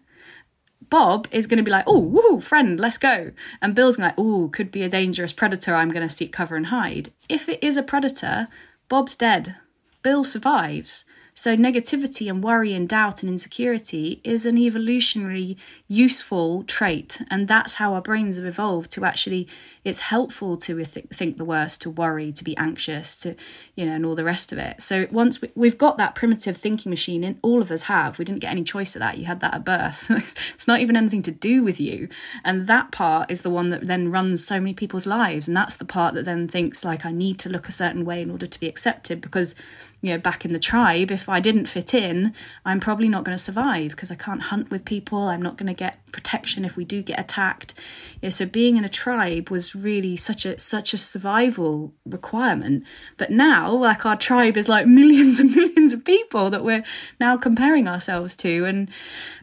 [0.91, 3.33] Bob is going to be like, oh, woo, friend, let's go.
[3.61, 5.75] And Bill's going like, oh, could be a dangerous predator.
[5.75, 7.11] I'm going to seek cover and hide.
[7.29, 8.49] If it is a predator,
[8.89, 9.57] Bob's dead.
[10.03, 11.05] Bill survives.
[11.39, 17.23] So, negativity and worry and doubt and insecurity is an evolutionary useful trait.
[17.31, 19.47] And that's how our brains have evolved to actually,
[19.85, 23.37] it's helpful to think the worst, to worry, to be anxious, to,
[23.77, 24.83] you know, and all the rest of it.
[24.83, 28.25] So, once we, have got that primitive thinking machine, in all of us have, we
[28.25, 29.19] didn't get any choice of that.
[29.19, 30.11] You had that at birth.
[30.55, 32.09] it's not even anything to do with you.
[32.43, 35.47] And that part is the one that then runs so many people's lives.
[35.47, 38.23] And that's the part that then thinks, like, I need to look a certain way
[38.23, 39.55] in order to be accepted because
[40.01, 42.33] you know back in the tribe if i didn't fit in
[42.65, 45.67] i'm probably not going to survive because i can't hunt with people i'm not going
[45.67, 47.75] to get protection if we do get attacked
[48.21, 52.85] you know, so being in a tribe was really such a such a survival requirement
[53.17, 56.85] but now like our tribe is like millions and millions of people that we're
[57.19, 58.91] now comparing ourselves to and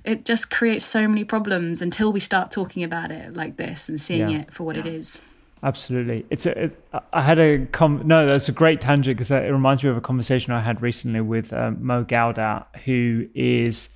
[0.04, 4.02] it just creates so many problems until we start talking about it like this and
[4.02, 4.40] seeing yeah.
[4.40, 4.82] it for what yeah.
[4.82, 5.22] it is
[5.66, 6.28] Absolutely.
[6.30, 6.66] It's a.
[6.66, 8.28] It, I had a com- no.
[8.28, 11.52] That's a great tangent because it reminds me of a conversation I had recently with
[11.54, 13.90] um, Mo Gawdat, who is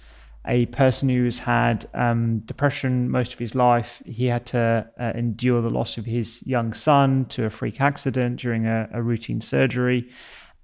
[0.48, 4.02] a person who has had um, depression most of his life.
[4.08, 8.40] He had to uh, endure the loss of his young son to a freak accident
[8.40, 10.10] during a, a routine surgery,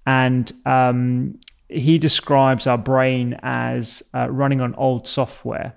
[0.06, 1.38] and um,
[1.68, 5.72] he describes our brain as uh, running on old software,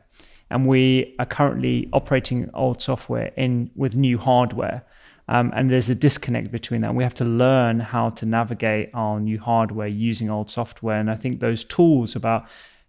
[0.50, 4.84] and we are currently operating old software in with new hardware.
[5.30, 6.96] Um, and there's a disconnect between that.
[6.96, 11.00] We have to learn how to navigate our new hardware using old software.
[11.00, 12.48] And I think those tools about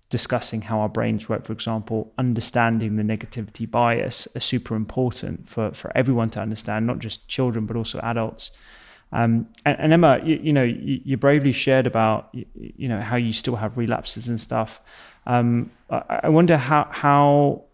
[0.09, 5.72] discussing how our brains work, for example, understanding the negativity bias are super important for,
[5.72, 8.51] for everyone to understand, not just children, but also adults.
[9.12, 13.01] Um, and, and, Emma, you, you know, you, you, bravely shared about, you, you, know,
[13.01, 14.80] how you still have relapses and stuff.
[15.26, 17.64] Um, I, I wonder how, how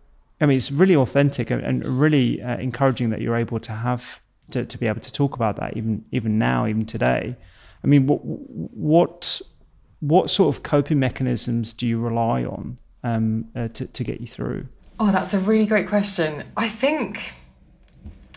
[0.40, 4.18] I mean, it's really authentic and, and really uh, encouraging that you're able to have
[4.50, 7.36] to, to be able to talk about that even even now, even today.
[7.82, 9.40] I mean, what what
[10.00, 14.26] what sort of coping mechanisms do you rely on um, uh, to to get you
[14.26, 14.66] through?
[14.98, 16.44] Oh, that's a really great question.
[16.56, 17.32] I think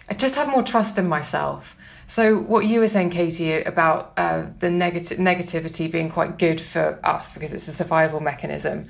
[0.10, 1.76] I just have more trust in myself.
[2.08, 7.00] So, what you were saying, Katie, about uh, the negative negativity being quite good for
[7.04, 8.90] us because it's a survival mechanism.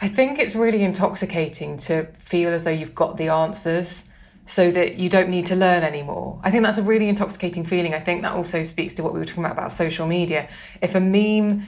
[0.00, 4.04] I think it's really intoxicating to feel as though you've got the answers
[4.46, 6.40] so that you don't need to learn anymore.
[6.42, 7.94] I think that's a really intoxicating feeling.
[7.94, 10.48] I think that also speaks to what we were talking about about social media.
[10.82, 11.66] If a meme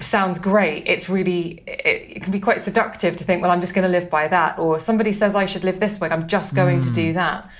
[0.00, 3.74] sounds great, it's really, it, it can be quite seductive to think, well, I'm just
[3.74, 4.58] going to live by that.
[4.58, 6.84] Or somebody says I should live this way, I'm just going mm.
[6.84, 7.16] to do hmm.
[7.16, 7.50] that.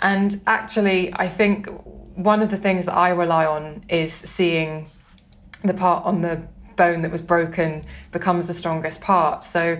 [0.00, 1.68] And actually, I think
[2.14, 4.90] one of the things that I rely on is seeing
[5.62, 6.42] the part on the
[6.76, 9.44] bone that was broken becomes the strongest part.
[9.44, 9.78] So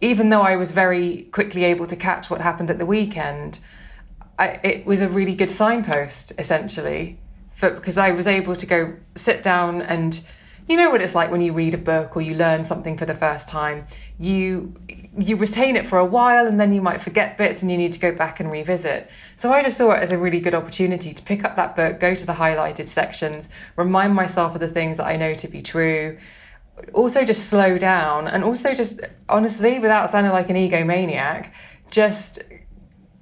[0.00, 3.60] even though I was very quickly able to catch what happened at the weekend,
[4.38, 7.18] I, it was a really good signpost essentially,
[7.54, 10.22] for, because I was able to go sit down and
[10.68, 13.06] you know what it's like when you read a book or you learn something for
[13.06, 13.86] the first time.
[14.18, 14.74] You
[15.16, 17.94] you retain it for a while and then you might forget bits and you need
[17.94, 19.08] to go back and revisit.
[19.36, 22.00] So I just saw it as a really good opportunity to pick up that book,
[22.00, 25.62] go to the highlighted sections, remind myself of the things that I know to be
[25.62, 26.18] true,
[26.92, 31.50] also just slow down and also just honestly, without sounding like an egomaniac,
[31.90, 32.42] just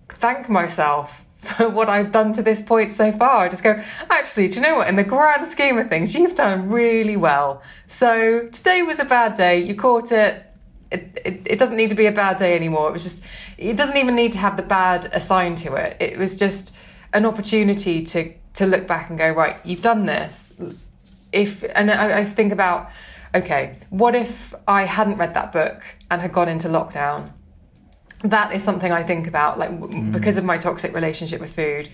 [0.08, 3.44] thank myself for what I've done to this point so far.
[3.44, 3.80] I just go,
[4.10, 4.88] actually, do you know what?
[4.88, 7.62] In the grand scheme of things, you've done really well.
[7.86, 9.62] So today was a bad day.
[9.62, 10.42] You caught it
[10.90, 12.88] it, it, it, doesn't need to be a bad day anymore.
[12.88, 13.24] It was just,
[13.58, 15.96] it doesn't even need to have the bad assigned to it.
[15.98, 16.72] It was just
[17.12, 20.52] an opportunity to to look back and go, right, you've done this.
[21.32, 22.90] If and I, I think about,
[23.34, 27.32] okay, what if I hadn't read that book and had gone into lockdown?
[28.20, 30.12] That is something I think about, like mm.
[30.12, 31.90] because of my toxic relationship with food.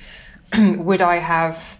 [0.79, 1.79] would I have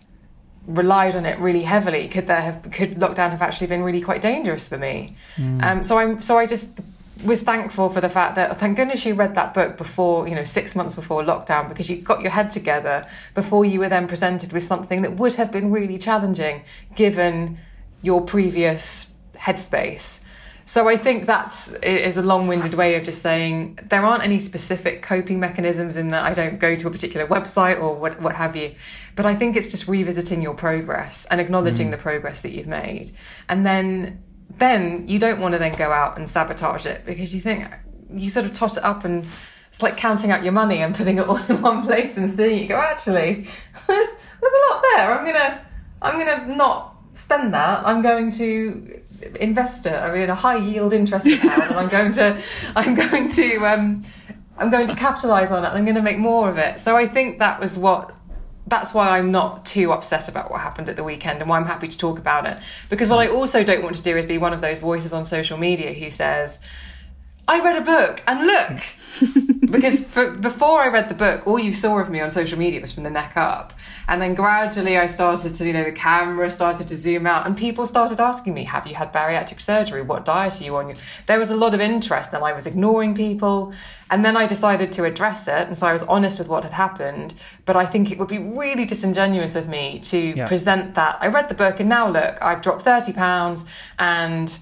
[0.67, 2.09] relied on it really heavily?
[2.09, 5.17] Could there have could lockdown have actually been really quite dangerous for me?
[5.37, 5.63] Mm.
[5.63, 6.81] Um, so I'm so I just
[7.25, 10.45] was thankful for the fact that thank goodness you read that book before you know
[10.45, 13.05] six months before lockdown because you got your head together
[13.35, 16.63] before you were then presented with something that would have been really challenging
[16.97, 17.61] given
[18.01, 19.10] your previous
[19.41, 20.21] headspace.
[20.67, 25.03] So i think that's is a long-winded way of just saying there aren't any specific
[25.03, 28.55] coping mechanisms in that i don't go to a particular website or what, what have
[28.55, 28.75] you.
[29.17, 31.93] But i think it's just revisiting your progress and acknowledging mm.
[31.93, 33.11] the progress that you've made.
[33.49, 34.23] And then
[34.59, 37.67] then you don't want to then go out and sabotage it because you think
[38.13, 39.27] you sort of tot it up and
[39.73, 42.63] it's like counting out your money and putting it all in one place and seeing
[42.63, 43.47] you go actually
[43.89, 44.09] there's
[44.41, 45.19] there's a lot there.
[45.19, 45.67] I'm gonna
[46.03, 47.87] i'm gonna not spend that.
[47.87, 49.03] I'm going to
[49.41, 52.41] invest it i mean a high yield interest account and i'm going to
[52.77, 54.03] i'm going to um
[54.59, 57.07] i'm going to capitalize on it i'm going to make more of it so i
[57.07, 58.15] think that was what
[58.71, 61.67] that's why I'm not too upset about what happened at the weekend and why I'm
[61.67, 62.57] happy to talk about it.
[62.89, 65.25] Because what I also don't want to do is be one of those voices on
[65.25, 66.61] social media who says,
[67.51, 68.81] I read a book and look.
[69.73, 72.81] because for, before I read the book, all you saw of me on social media
[72.81, 73.73] was from the neck up.
[74.07, 77.57] And then gradually I started to, you know, the camera started to zoom out and
[77.57, 80.01] people started asking me, Have you had bariatric surgery?
[80.01, 80.95] What diet are you on?
[81.27, 83.75] There was a lot of interest and I was ignoring people.
[84.13, 85.67] And then I decided to address it.
[85.67, 87.35] And so I was honest with what had happened.
[87.67, 90.47] But I think it would be really disingenuous of me to yeah.
[90.47, 91.19] present that.
[91.21, 93.65] I read the book and now look, I've dropped 30 pounds
[93.99, 94.57] and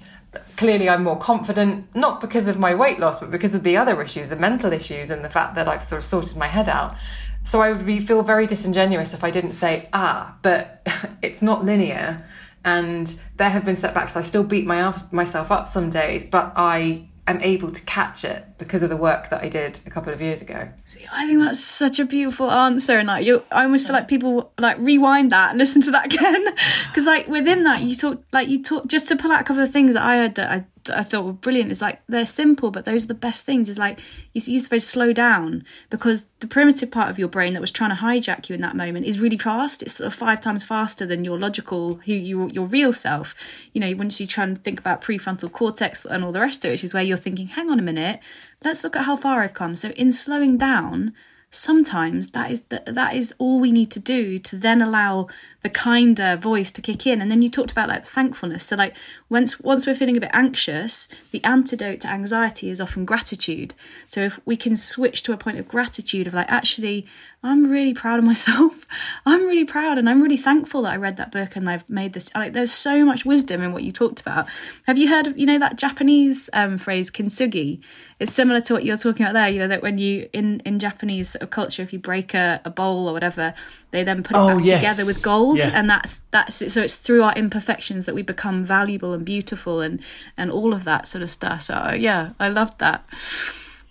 [0.56, 4.00] clearly I'm more confident, not because of my weight loss, but because of the other
[4.02, 6.96] issues, the mental issues, and the fact that I've sort of sorted my head out.
[7.44, 10.86] So I would be, feel very disingenuous if I didn't say, ah, but
[11.22, 12.26] it's not linear.
[12.64, 14.16] And there have been setbacks.
[14.16, 18.44] I still beat my, myself up some days, but I am able to catch it
[18.58, 20.68] because of the work that I did a couple of years ago.
[20.86, 24.08] See, I think that's such a beautiful answer, and like you, I almost feel like
[24.08, 26.44] people like rewind that and listen to that again,
[26.88, 29.62] because like within that you talk, like you talk, just to pull out a couple
[29.62, 32.70] of things that I heard that I I thought were brilliant is like they're simple,
[32.70, 33.68] but those are the best things.
[33.68, 34.00] Is like
[34.32, 37.70] you use the phrase slow down because the primitive part of your brain that was
[37.70, 39.82] trying to hijack you in that moment is really fast.
[39.82, 43.34] It's sort of five times faster than your logical, who you your real self.
[43.72, 46.68] You know, once you try and think about prefrontal cortex and all the rest of
[46.68, 48.20] it, which is where you're thinking, hang on a minute,
[48.64, 49.76] let's look at how far I've come.
[49.76, 51.14] So in slowing down,
[51.50, 55.28] sometimes that is the, that is all we need to do to then allow
[55.62, 58.94] the kinder voice to kick in and then you talked about like thankfulness so like
[59.28, 63.74] once once we're feeling a bit anxious the antidote to anxiety is often gratitude
[64.06, 67.06] so if we can switch to a point of gratitude of like actually
[67.42, 68.84] I'm really proud of myself.
[69.26, 72.12] I'm really proud and I'm really thankful that I read that book and I've made
[72.12, 72.34] this.
[72.34, 74.48] Like, there's so much wisdom in what you talked about.
[74.86, 77.80] Have you heard of, you know, that Japanese um, phrase, kintsugi?
[78.18, 80.80] It's similar to what you're talking about there, you know, that when you, in, in
[80.80, 83.54] Japanese sort of culture, if you break a, a bowl or whatever,
[83.92, 84.80] they then put it oh, back yes.
[84.80, 85.47] together with gold.
[85.56, 85.70] Yeah.
[85.72, 86.72] And that's, that's it.
[86.72, 90.00] So it's through our imperfections that we become valuable and beautiful and,
[90.36, 91.62] and all of that sort of stuff.
[91.62, 93.04] So yeah, I loved that.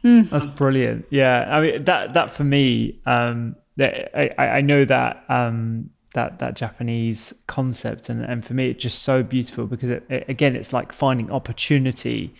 [0.04, 0.30] Mm.
[0.30, 1.06] That's brilliant.
[1.10, 6.56] Yeah, I mean that that for me, um, I, I know that um, that that
[6.56, 10.72] Japanese concept, and, and for me, it's just so beautiful because it, it, again, it's
[10.72, 12.34] like finding opportunity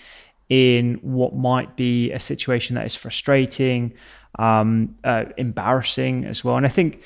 [0.50, 3.94] in what might be a situation that is frustrating,
[4.40, 6.58] um, uh, embarrassing as well.
[6.58, 7.02] And I think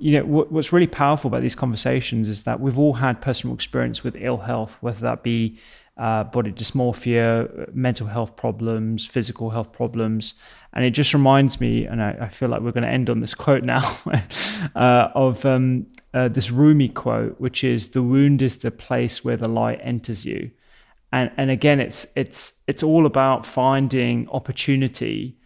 [0.00, 3.54] you know what, what's really powerful about these conversations is that we've all had personal
[3.54, 5.58] experience with ill health, whether that be
[5.96, 10.34] uh, body dysmorphia, mental health problems, physical health problems.
[10.72, 13.20] And it just reminds me, and I, I feel like we're going to end on
[13.20, 13.82] this quote now,
[14.76, 19.36] uh, of um, uh, this Rumi quote, which is "The wound is the place where
[19.36, 20.50] the light enters you."
[21.12, 25.37] And and again, it's it's it's all about finding opportunity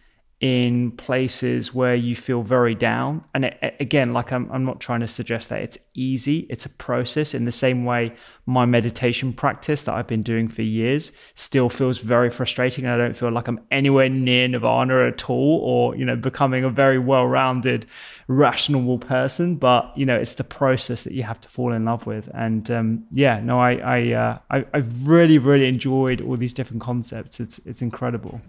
[0.43, 3.23] in places where you feel very down.
[3.33, 6.69] And it, again, like I'm, I'm not trying to suggest that it's easy, it's a
[6.69, 8.13] process in the same way
[8.45, 12.83] my meditation practice that I've been doing for years still feels very frustrating.
[12.83, 16.65] And I don't feel like I'm anywhere near nirvana at all or, you know, becoming
[16.65, 17.85] a very well rounded,
[18.27, 19.55] rational person.
[19.55, 22.29] But, you know, it's the process that you have to fall in love with.
[22.33, 26.81] And um, yeah, no, I, I, uh, I, I've really, really enjoyed all these different
[26.81, 27.39] concepts.
[27.39, 28.41] It's, it's incredible.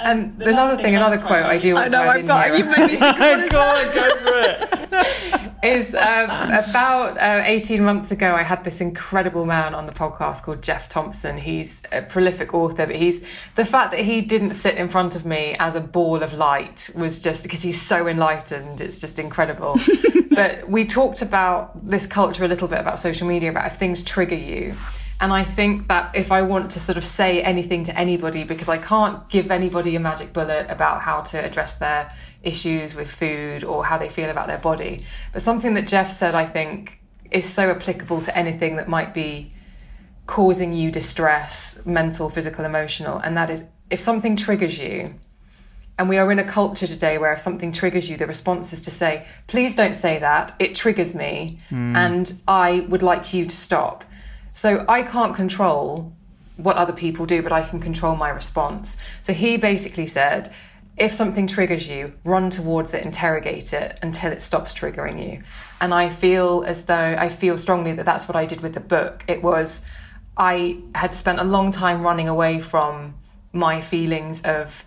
[0.00, 2.56] Um, there's another thing, another quote I do want I know, to I've got, here.
[2.56, 5.40] You made me go on, go for it.
[5.64, 10.42] is um, about uh, 18 months ago, I had this incredible man on the podcast
[10.42, 11.38] called Jeff Thompson.
[11.38, 13.24] He's a prolific author, but he's
[13.56, 16.90] the fact that he didn't sit in front of me as a ball of light
[16.94, 18.82] was just because he's so enlightened.
[18.82, 19.78] It's just incredible.
[20.30, 24.02] but we talked about this culture a little bit about social media, about if things
[24.02, 24.74] trigger you
[25.20, 28.68] and I think that if I want to sort of say anything to anybody, because
[28.68, 32.12] I can't give anybody a magic bullet about how to address their
[32.42, 36.34] issues with food or how they feel about their body, but something that Jeff said,
[36.34, 36.98] I think,
[37.30, 39.52] is so applicable to anything that might be
[40.26, 45.14] causing you distress, mental, physical, emotional, and that is if something triggers you,
[45.98, 48.80] and we are in a culture today where if something triggers you, the response is
[48.80, 51.94] to say, please don't say that, it triggers me, mm.
[51.94, 54.02] and I would like you to stop.
[54.54, 56.14] So I can't control
[56.56, 58.96] what other people do, but I can control my response.
[59.22, 60.54] So he basically said,
[60.96, 65.42] if something triggers you, run towards it, interrogate it until it stops triggering you.
[65.80, 68.80] And I feel as though I feel strongly that that's what I did with the
[68.80, 69.24] book.
[69.26, 69.84] It was,
[70.36, 73.14] I had spent a long time running away from
[73.52, 74.84] my feelings of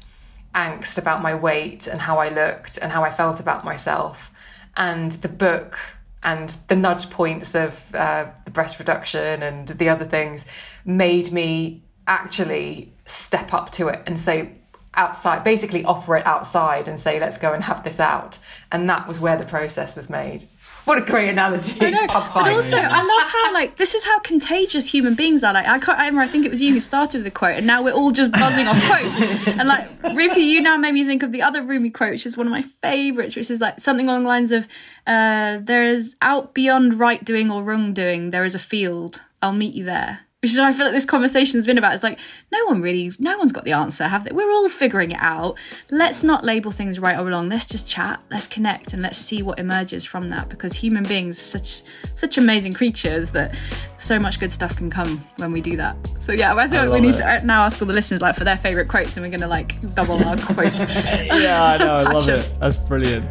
[0.55, 4.32] angst about my weight and how I looked and how I felt about myself.
[4.78, 5.78] And the book
[6.24, 10.45] and the nudge points of uh, the breast reduction and the other things
[10.86, 14.51] made me actually step up to it and say
[14.95, 18.39] outside basically offer it outside and say let's go and have this out.
[18.72, 20.45] And that was where the process was made
[20.88, 21.85] what a great analogy.
[21.85, 22.07] I know.
[22.07, 25.53] But also, I love how like this is how contagious human beings are.
[25.53, 25.99] Like I can't.
[25.99, 26.21] I remember.
[26.21, 28.67] I think it was you who started the quote, and now we're all just buzzing
[28.67, 29.47] off quotes.
[29.47, 32.38] And like Rupy, you now made me think of the other Rumi quote, which is
[32.38, 34.67] one of my favourites, which is like something along the lines of,
[35.05, 38.31] uh, "There is out beyond right doing or wrong doing.
[38.31, 39.21] There is a field.
[39.41, 41.95] I'll meet you there." Which is what I feel like this conversation's been about.
[41.95, 42.19] It's like
[42.51, 44.31] no one really, no one's got the answer, have they?
[44.31, 45.57] We're all figuring it out.
[45.89, 47.49] Let's not label things right or wrong.
[47.49, 50.47] Let's just chat, let's connect, and let's see what emerges from that.
[50.47, 51.81] Because human beings, such
[52.15, 53.55] such amazing creatures that
[53.97, 55.95] so much good stuff can come when we do that.
[56.21, 57.17] So yeah, I think I we need it.
[57.17, 59.73] to now ask all the listeners like for their favourite quotes, and we're gonna like
[59.95, 60.73] double our quote.
[60.79, 62.53] yeah, I know, I love it.
[62.59, 63.25] That's brilliant.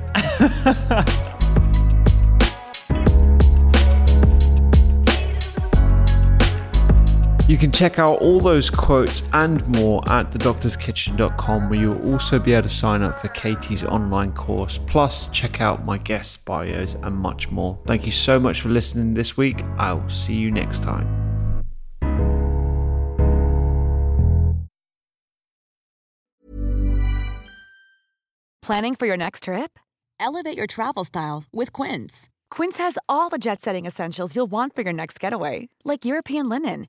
[7.49, 12.55] You can check out all those quotes and more at thedoctorskitchen.com, where you'll also be
[12.55, 17.15] able to sign up for Katie's online course, plus check out my guest bios and
[17.15, 17.79] much more.
[17.87, 19.63] Thank you so much for listening this week.
[19.79, 21.07] I'll see you next time.
[28.61, 29.79] Planning for your next trip?
[30.19, 32.29] Elevate your travel style with Quince.
[32.51, 36.49] Quince has all the jet setting essentials you'll want for your next getaway, like European
[36.49, 36.89] linen